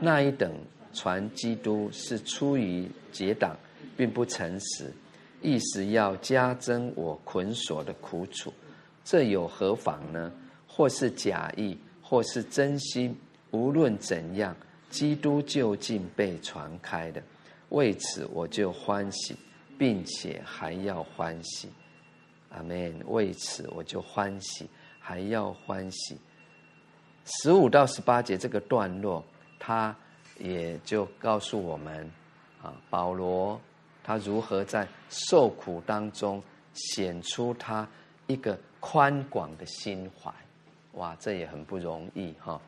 [0.00, 0.52] 那一等
[0.92, 3.56] 传基督是出于结党，
[3.96, 4.92] 并不诚实，
[5.46, 8.52] 意思要加增我捆锁的苦楚。
[9.04, 10.32] 这有何妨呢？
[10.66, 13.16] 或是假意，或是真心，
[13.52, 14.54] 无论怎样。
[14.90, 17.22] 基督究竟被传开的，
[17.68, 19.36] 为此我就欢喜，
[19.78, 21.68] 并且还要欢喜。
[22.48, 23.00] 阿门。
[23.06, 24.68] 为此我就欢喜，
[24.98, 26.18] 还要欢喜。
[27.24, 29.24] 十五到十八节这个段落，
[29.60, 29.94] 他
[30.40, 32.10] 也就告诉我们
[32.60, 33.60] 啊，保罗
[34.06, 36.40] 他如何在受苦当中
[36.72, 37.86] 显出他
[38.28, 40.32] 一个宽广的心怀。
[40.92, 42.60] 哇，这也很不容易哈。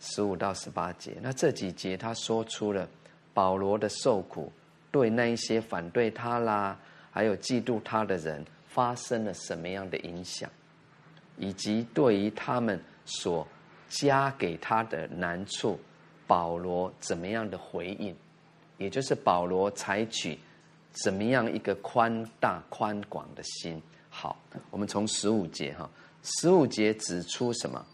[0.00, 2.88] 十五到十八节，那这几节他说出了
[3.32, 4.52] 保罗的受苦
[4.90, 6.76] 对那一些反对他啦，
[7.12, 10.50] 还有嫉妒他的人发生了什么样的影响，
[11.38, 13.46] 以及对于他们所
[13.88, 15.78] 加给他的难处，
[16.26, 18.14] 保罗怎么样的回应，
[18.78, 20.38] 也就是保罗采取
[21.02, 23.80] 怎么样一个宽大宽广的心。
[24.08, 24.38] 好，
[24.70, 25.88] 我们从十五节哈，
[26.22, 27.84] 十五节指出什么？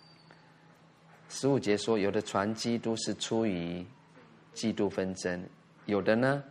[1.29, 3.85] 十五节说，有的传基督是出于
[4.55, 5.43] 嫉妒纷争，
[5.87, 6.45] 有的呢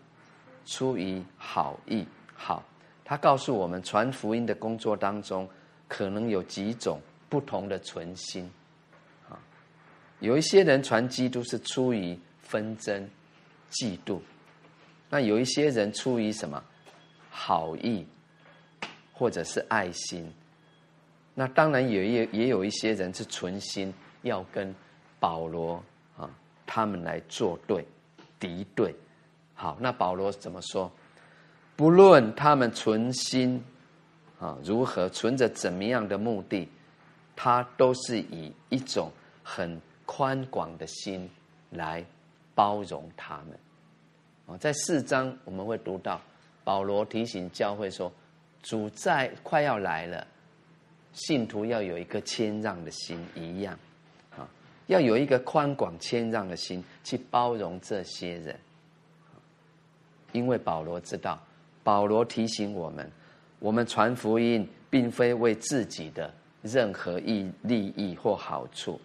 [0.65, 2.05] 出于好意。
[2.35, 2.63] 好，
[3.05, 5.47] 他告诉我们，传福音的工作当中，
[5.87, 6.99] 可能有几种
[7.29, 8.49] 不同的存心。
[9.29, 9.39] 啊，
[10.19, 13.09] 有一些人传基督是出于纷争、
[13.69, 14.19] 嫉妒；
[15.11, 16.63] 那有一些人出于什么
[17.29, 18.03] 好意，
[19.13, 20.33] 或者是爱心。
[21.35, 23.93] 那当然也也也有一些人是存心。
[24.23, 24.71] 要跟
[25.19, 25.83] 保罗
[26.15, 26.29] 啊
[26.67, 27.83] 他们来作对、
[28.39, 28.93] 敌对。
[29.55, 30.91] 好，那保罗怎么说？
[31.75, 33.59] 不论他们存心
[34.39, 36.69] 啊如何，存着怎么样的目的，
[37.35, 41.27] 他都是以一种很宽广的心
[41.71, 42.05] 来
[42.53, 43.57] 包容他们。
[44.57, 46.21] 在四章我们会读到
[46.63, 48.11] 保罗提醒教会说：
[48.61, 50.25] 主在快要来了，
[51.13, 53.77] 信徒要有一个谦让的心一样。
[54.87, 58.59] 要有一个宽广谦让的心去包容这些人，
[60.33, 61.41] 因为保罗知道，
[61.81, 63.09] 保罗提醒我们，
[63.59, 68.99] 我们传福音并非为自己的任何益利益或好处，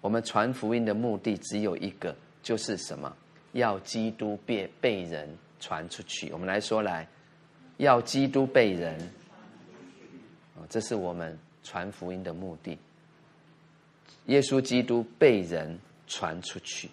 [0.00, 3.12] 我们传福音的目的只有一个，就是什么？
[3.52, 5.28] 要基督被被人
[5.60, 6.30] 传出去。
[6.32, 7.06] 我们来说来，
[7.76, 8.98] 要基督被人，
[10.68, 12.76] 这是我们传福音的目的。
[14.26, 16.88] 耶稣基督被人传出去，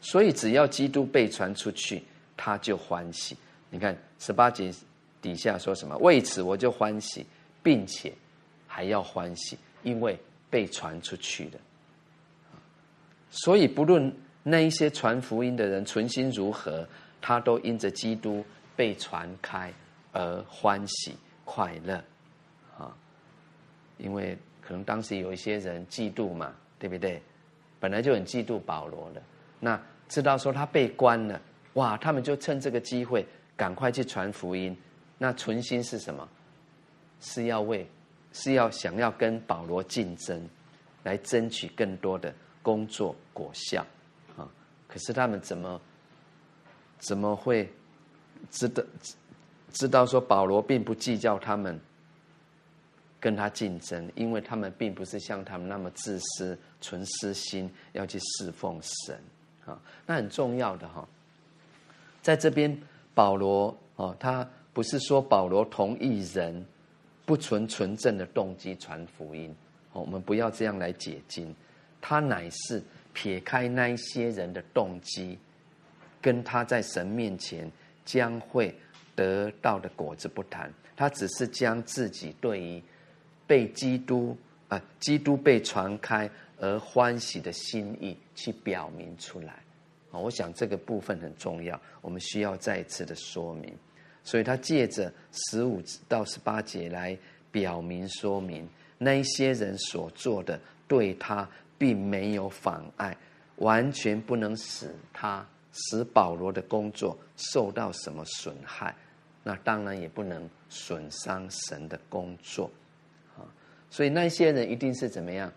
[0.00, 2.02] 所以只要基督被传出去，
[2.36, 3.36] 他就欢喜。
[3.70, 4.72] 你看十八节
[5.22, 5.96] 底下说什么？
[5.98, 7.24] 为此我就欢喜，
[7.62, 8.12] 并且
[8.66, 10.18] 还要欢喜，因为
[10.50, 11.58] 被传出去的。
[13.30, 16.86] 所以不论那一些传福音的人存心如何，
[17.20, 18.44] 他都因着基督
[18.76, 19.72] 被传开
[20.12, 21.96] 而欢喜快乐
[22.78, 22.96] 啊！
[23.98, 26.54] 因为可能当时有一些人嫉妒嘛。
[26.76, 27.22] 对不对？
[27.80, 29.22] 本来就很嫉妒保罗的，
[29.58, 31.40] 那知道说他被关了，
[31.74, 31.96] 哇！
[31.96, 33.24] 他们就趁这个机会
[33.56, 34.76] 赶快去传福音。
[35.16, 36.28] 那存心是什么？
[37.20, 37.88] 是要为，
[38.34, 40.46] 是要想要跟保罗竞争，
[41.04, 43.86] 来争取更多的工作果效！
[44.94, 45.80] 可是他们怎么
[47.00, 47.68] 怎么会
[48.52, 48.80] 知道
[49.72, 51.76] 知道说保罗并不计较他们？
[53.18, 59.18] 跟他竞争，因为他们并不是像他们那么自私、存私心要去侍奉神
[59.64, 59.80] 啊。
[60.04, 61.08] 那很重要的哈，
[62.20, 62.78] 在这边
[63.14, 66.62] 保罗哦，他不是说保罗同意人
[67.24, 69.56] 不存纯正的动机传福音，
[69.94, 71.56] 我们不要这样来解经。
[72.02, 72.82] 他乃是
[73.14, 75.38] 撇开那一些人的动机，
[76.20, 77.70] 跟他在神面前
[78.04, 78.74] 将会
[79.16, 82.82] 得到的果子不谈，他只是将自己对于。
[83.46, 84.34] 被基督
[84.68, 89.52] 啊，基督被传开而欢喜的心意去表明出来
[90.10, 93.70] 啊，我想这个部分很重要，我们需要再次的说明。
[94.24, 97.14] 所以他借着十五到十八节来
[97.52, 100.58] 表明说明那一些人所做的
[100.88, 101.46] 对他
[101.78, 103.16] 并没有妨碍，
[103.56, 108.94] 完全不能使他使保罗的工作受到什么损害。
[109.42, 112.70] 那当然也不能损伤神的工作。
[113.36, 113.44] 啊，
[113.90, 115.52] 所以那些人一定是怎么样？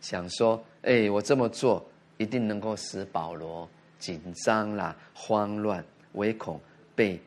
[0.00, 1.86] 想说，哎，我这么做
[2.18, 3.68] 一定能够使保罗
[3.98, 6.60] 紧张啦、慌乱，唯恐
[6.94, 7.20] 被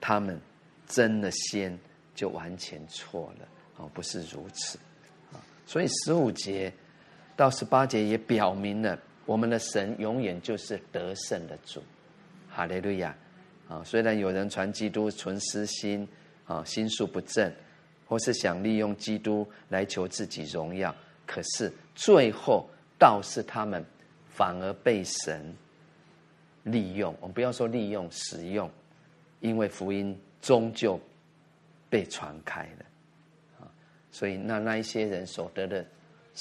[0.00, 0.40] 他们
[0.86, 1.78] 争了先，
[2.14, 3.48] 就完全错了。
[3.76, 4.78] 哦，不是如此。
[5.32, 6.72] 啊，所以十五节
[7.38, 11.80] 到十八节也表明了，我们的神永远就是得胜的主。
[12.50, 13.16] 哈利路亚。
[13.68, 16.08] 啊，虽然有人传基督存私心，
[16.46, 17.52] 啊，心术不正，
[18.06, 20.92] 或是想利用基督来求自己荣耀。
[21.26, 22.68] 可是最后
[22.98, 23.84] 倒是他们
[24.30, 25.54] 反而被神
[26.64, 27.14] 利用。
[27.20, 28.68] 我们不要说利用，使用，
[29.38, 30.98] 因为福音终究
[31.88, 32.84] 被传开了
[33.60, 33.70] 啊。
[34.10, 35.86] 所以那那一些人所得的，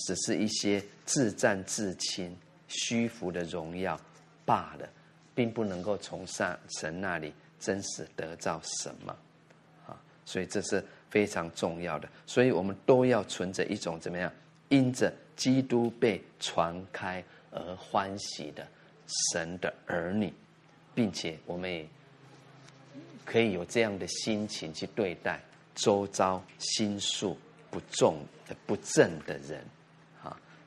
[0.06, 2.36] 只是一些自战自亲、
[2.68, 4.00] 虚浮的荣耀
[4.46, 4.88] 罢了，
[5.34, 9.16] 并不能够从上神那里真实得到什么
[9.88, 10.00] 啊。
[10.26, 12.08] 所以这是非常重要的。
[12.26, 14.32] 所以我们都要存着一种怎么样？
[14.70, 18.68] 因着基督被传开而欢喜的
[19.32, 20.32] 神的儿女，
[20.94, 21.88] 并且我们也
[23.26, 25.42] 可以有这样的心情去对待
[25.74, 27.38] 周遭心术
[27.72, 28.24] 不重
[28.66, 29.66] 不正的人，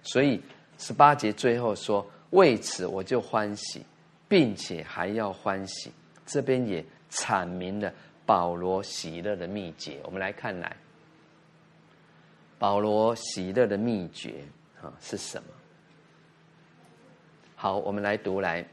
[0.03, 0.41] 所以
[0.79, 3.85] 十八节最后说：“为此我就欢喜，
[4.29, 5.93] 并且还要欢喜。”
[6.27, 7.93] 这边也阐明了
[8.25, 9.99] 保罗喜乐的秘诀。
[10.05, 10.77] 我们来看来。
[12.59, 14.45] 保罗喜乐的秘诀
[14.83, 15.49] 啊是什么？
[17.57, 18.67] 好，我们来读来。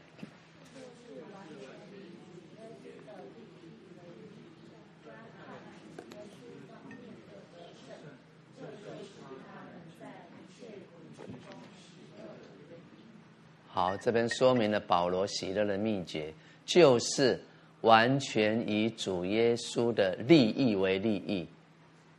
[13.78, 17.40] 好，这边说明了保罗喜乐的秘诀，就是
[17.82, 21.46] 完全以主耶稣的利益为利益。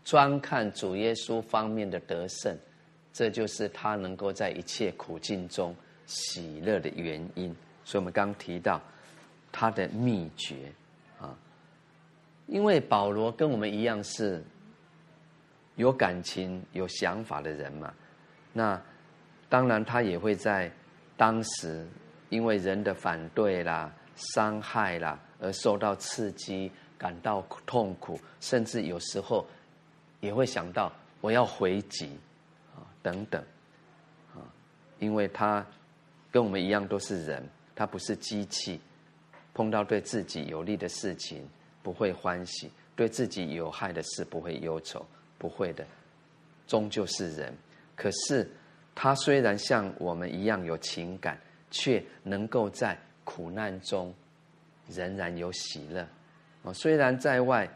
[0.05, 2.57] 专看主耶稣方面的得胜，
[3.12, 7.53] 这就是他能够在一切苦境中喜乐的原因。
[7.84, 8.82] 所以，我们刚提到
[9.51, 10.72] 他的秘诀
[11.20, 11.38] 啊，
[12.47, 14.41] 因为保罗跟我们一样是
[15.76, 17.93] 有感情、有想法的人嘛。
[18.53, 18.82] 那
[19.49, 20.72] 当然，他也会在
[21.20, 21.86] 当时
[22.30, 29.45] 因为人的反对啦、伤害啦而受到刺激，感到痛苦，甚至有时候。
[30.22, 30.91] 也会想到
[31.22, 32.09] 我要回击，
[32.76, 33.41] 啊等等，
[34.36, 34.43] 啊，
[34.99, 35.65] 因为他
[36.30, 37.41] 跟我们一样都是人，
[37.74, 38.82] 他不是机器，
[39.53, 41.47] 碰到对自己有利的事情
[41.82, 45.05] 不会欢喜，对自己有害的事不会忧愁，
[45.38, 45.88] 不会的，
[46.67, 47.55] 终究是人。
[47.95, 48.51] 可是
[48.96, 51.40] 他虽然像我们一样有情感，
[51.72, 54.14] 却能够在苦难中
[54.88, 56.08] 仍然有喜乐。
[56.64, 57.70] 啊，虽然在外。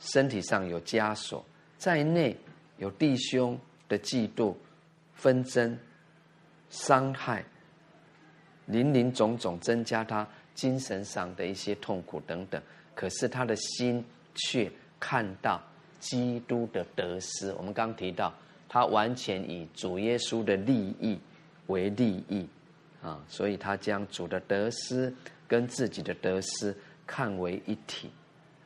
[0.00, 1.42] 身体上有枷锁，
[1.78, 2.36] 在内
[2.76, 4.54] 有弟兄的嫉妒、
[5.14, 5.78] 纷争、
[6.68, 7.42] 伤害，
[8.66, 12.60] 林林总总，增加他精神上的一些痛苦等等。
[12.94, 15.62] 可是他的心却看到
[16.00, 17.50] 基督的得失。
[17.54, 18.34] 我们刚提到，
[18.74, 21.16] 他完全以主耶稣的利益
[21.68, 22.44] 为利益
[23.00, 25.14] 啊，所以他将主的得失
[25.46, 26.76] 跟自己的得失
[27.06, 28.10] 看为一体。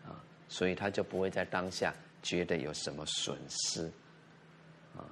[0.07, 0.17] 啊
[0.49, 3.85] 所以他就不会在当下觉得有什么损失，
[4.97, 5.05] 啊，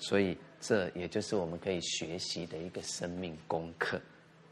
[0.00, 4.00] 所以这也就是我们可以学习的一个生命功课，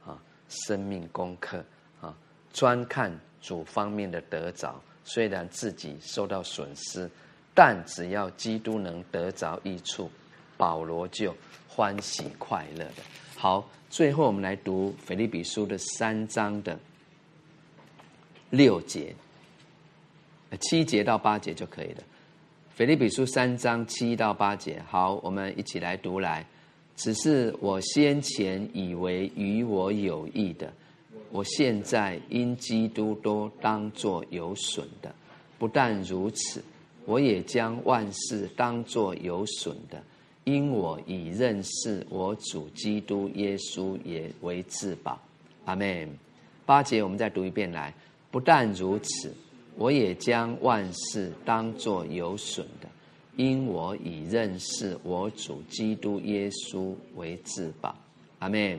[0.06, 0.16] 啊，
[0.48, 1.64] 生命功课
[2.00, 2.16] 啊，
[2.52, 7.10] 专看主方面的得着，虽然自己受到损失，
[7.58, 10.08] 但只要基督能得着益处，
[10.56, 11.34] 保罗就
[11.66, 13.02] 欢喜快乐的。
[13.34, 16.78] 好，最后我们来读腓立比书的三章的
[18.50, 19.12] 六节。
[20.60, 22.00] 七节到八节就可以了，
[22.76, 24.80] 《腓立比书》三章七到八节。
[24.86, 26.46] 好，我们一起来读来。
[26.94, 30.72] 只是我先前以为与我有益的，
[31.32, 35.12] 我现在因基督都当作有损的。
[35.58, 36.62] 不但如此，
[37.08, 39.98] 我也将万事当作有损的，
[40.44, 45.18] 因我以认识我主基督耶稣也为至宝。
[45.64, 46.06] 阿门。
[46.66, 47.94] 八节我们再读一遍来。
[48.30, 49.34] 不但如此。
[49.76, 52.88] 我也将万事当作有损的，
[53.36, 57.96] 因我以认识我主基督耶稣为至宝。
[58.40, 58.78] 阿门。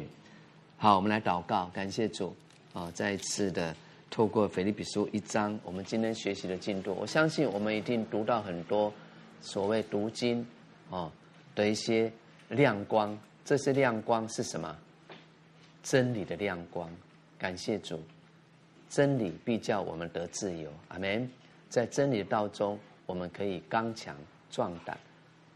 [0.78, 2.36] 好，我们来祷告，感谢主
[2.74, 2.92] 啊！
[2.94, 3.74] 再一次的
[4.10, 8.92] 透过腓立比书一章，我们今天学习的进度，我相信我们一定读到很多
[9.40, 10.46] 所谓读经
[10.90, 11.12] 啊
[11.54, 12.12] 的一些
[12.50, 14.76] 亮光这些亮光是什么？
[15.84, 16.90] 真理的亮光。
[17.38, 18.02] 感谢主，
[18.90, 20.70] 真理必叫我们得自由。
[20.90, 21.30] 阿门。
[21.70, 24.16] 在真理的道中，我们可以刚强
[24.50, 24.98] 壮胆，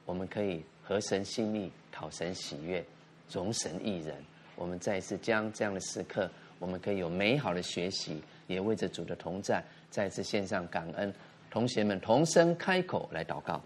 [0.05, 2.85] 我们可以合神心意，讨神喜悦，
[3.31, 4.15] 荣神益人。
[4.55, 6.29] 我们再一次将这样的时刻，
[6.63, 11.13] 我们可以有美好的学习，也为着主的同在，再次献上感恩。
[11.51, 13.61] 同学们同声开口来祷告。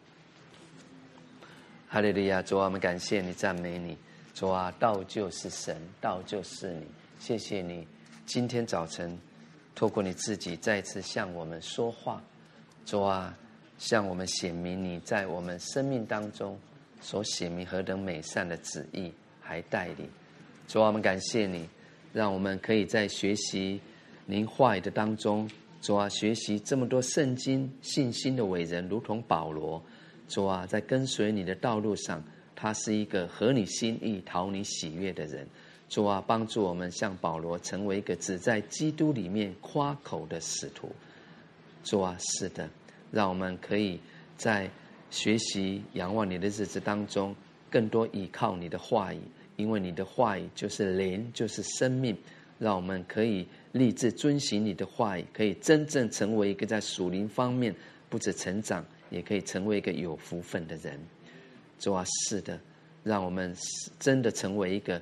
[1.88, 3.96] 哈利路亚，主啊，我们感谢你，赞美你。
[4.34, 6.88] 主啊，道就是神，道就是你。
[7.20, 7.88] 谢谢你，
[8.26, 9.16] 今天早晨
[9.76, 12.20] 透过你自己再次向我们说话。
[12.84, 13.38] 主啊，
[13.78, 16.60] 向我们显明你在我们生命当中
[17.00, 20.10] 所显明何等美善的旨意，还带领。
[20.68, 21.70] 主啊，我们感谢你，
[22.14, 23.80] 让我们可以在学习
[24.26, 25.50] 您话语的当中，
[25.82, 29.82] 主啊，学习这么多圣经信心的伟人，如同保罗。
[30.28, 32.22] 主啊，在跟随你的道路上，
[32.56, 35.48] 他是一个合你心意、讨你喜悦的人。
[35.88, 40.92] 主啊，帮助我们像保罗，成为一个只在基督里面夸口的使徒。
[41.84, 42.70] 主啊，是的，
[43.10, 43.98] 让我们可以
[44.36, 44.70] 在
[45.10, 47.34] 学习仰望你的日子当中，
[47.72, 49.22] 更多依靠你的话语，
[49.58, 52.16] 因为你的话语就是灵，就是生命。
[52.58, 57.76] 让我们可以立志遵行你的话语，可以真正成为一个在属灵方面
[58.10, 58.86] 不止成长。
[59.10, 61.00] 也可以成为一个有福分的人，
[61.80, 62.60] 主啊，是的，
[63.06, 63.56] 让我们
[63.98, 65.02] 真的成为一个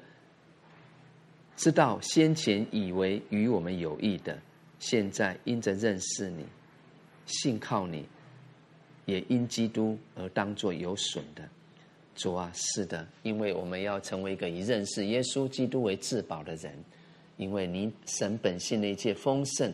[1.58, 4.38] 知道先前以为与我们有益的，
[4.78, 6.46] 现在因着认识你、
[7.26, 8.08] 信靠你，
[9.08, 11.42] 也因基督而当作有损的。
[12.16, 16.74] 主啊，是的，因为我们要成为一个以认识耶稣基督为至宝的人，
[17.36, 19.72] 因为你神本性的一切丰盛、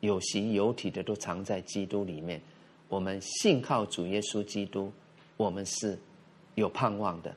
[0.00, 2.40] 有形有体的，都藏在基督里面。
[2.88, 4.90] 我们信靠主耶稣基督，
[5.36, 5.98] 我们是
[6.54, 7.34] 有盼望的，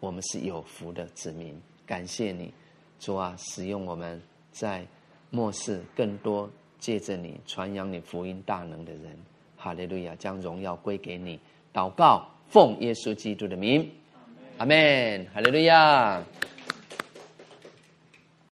[0.00, 1.54] 我们是有福的子民。
[1.84, 2.52] 感谢你，
[2.98, 4.20] 主啊，使用我们
[4.52, 4.86] 在
[5.30, 6.48] 末世更多
[6.78, 9.18] 借着你传扬你福音大能的人。
[9.56, 11.38] 哈利路亚，将荣耀归给你。
[11.74, 13.90] 祷告，奉耶稣基督的名，
[14.58, 15.26] 阿门。
[15.34, 16.22] 哈利路亚。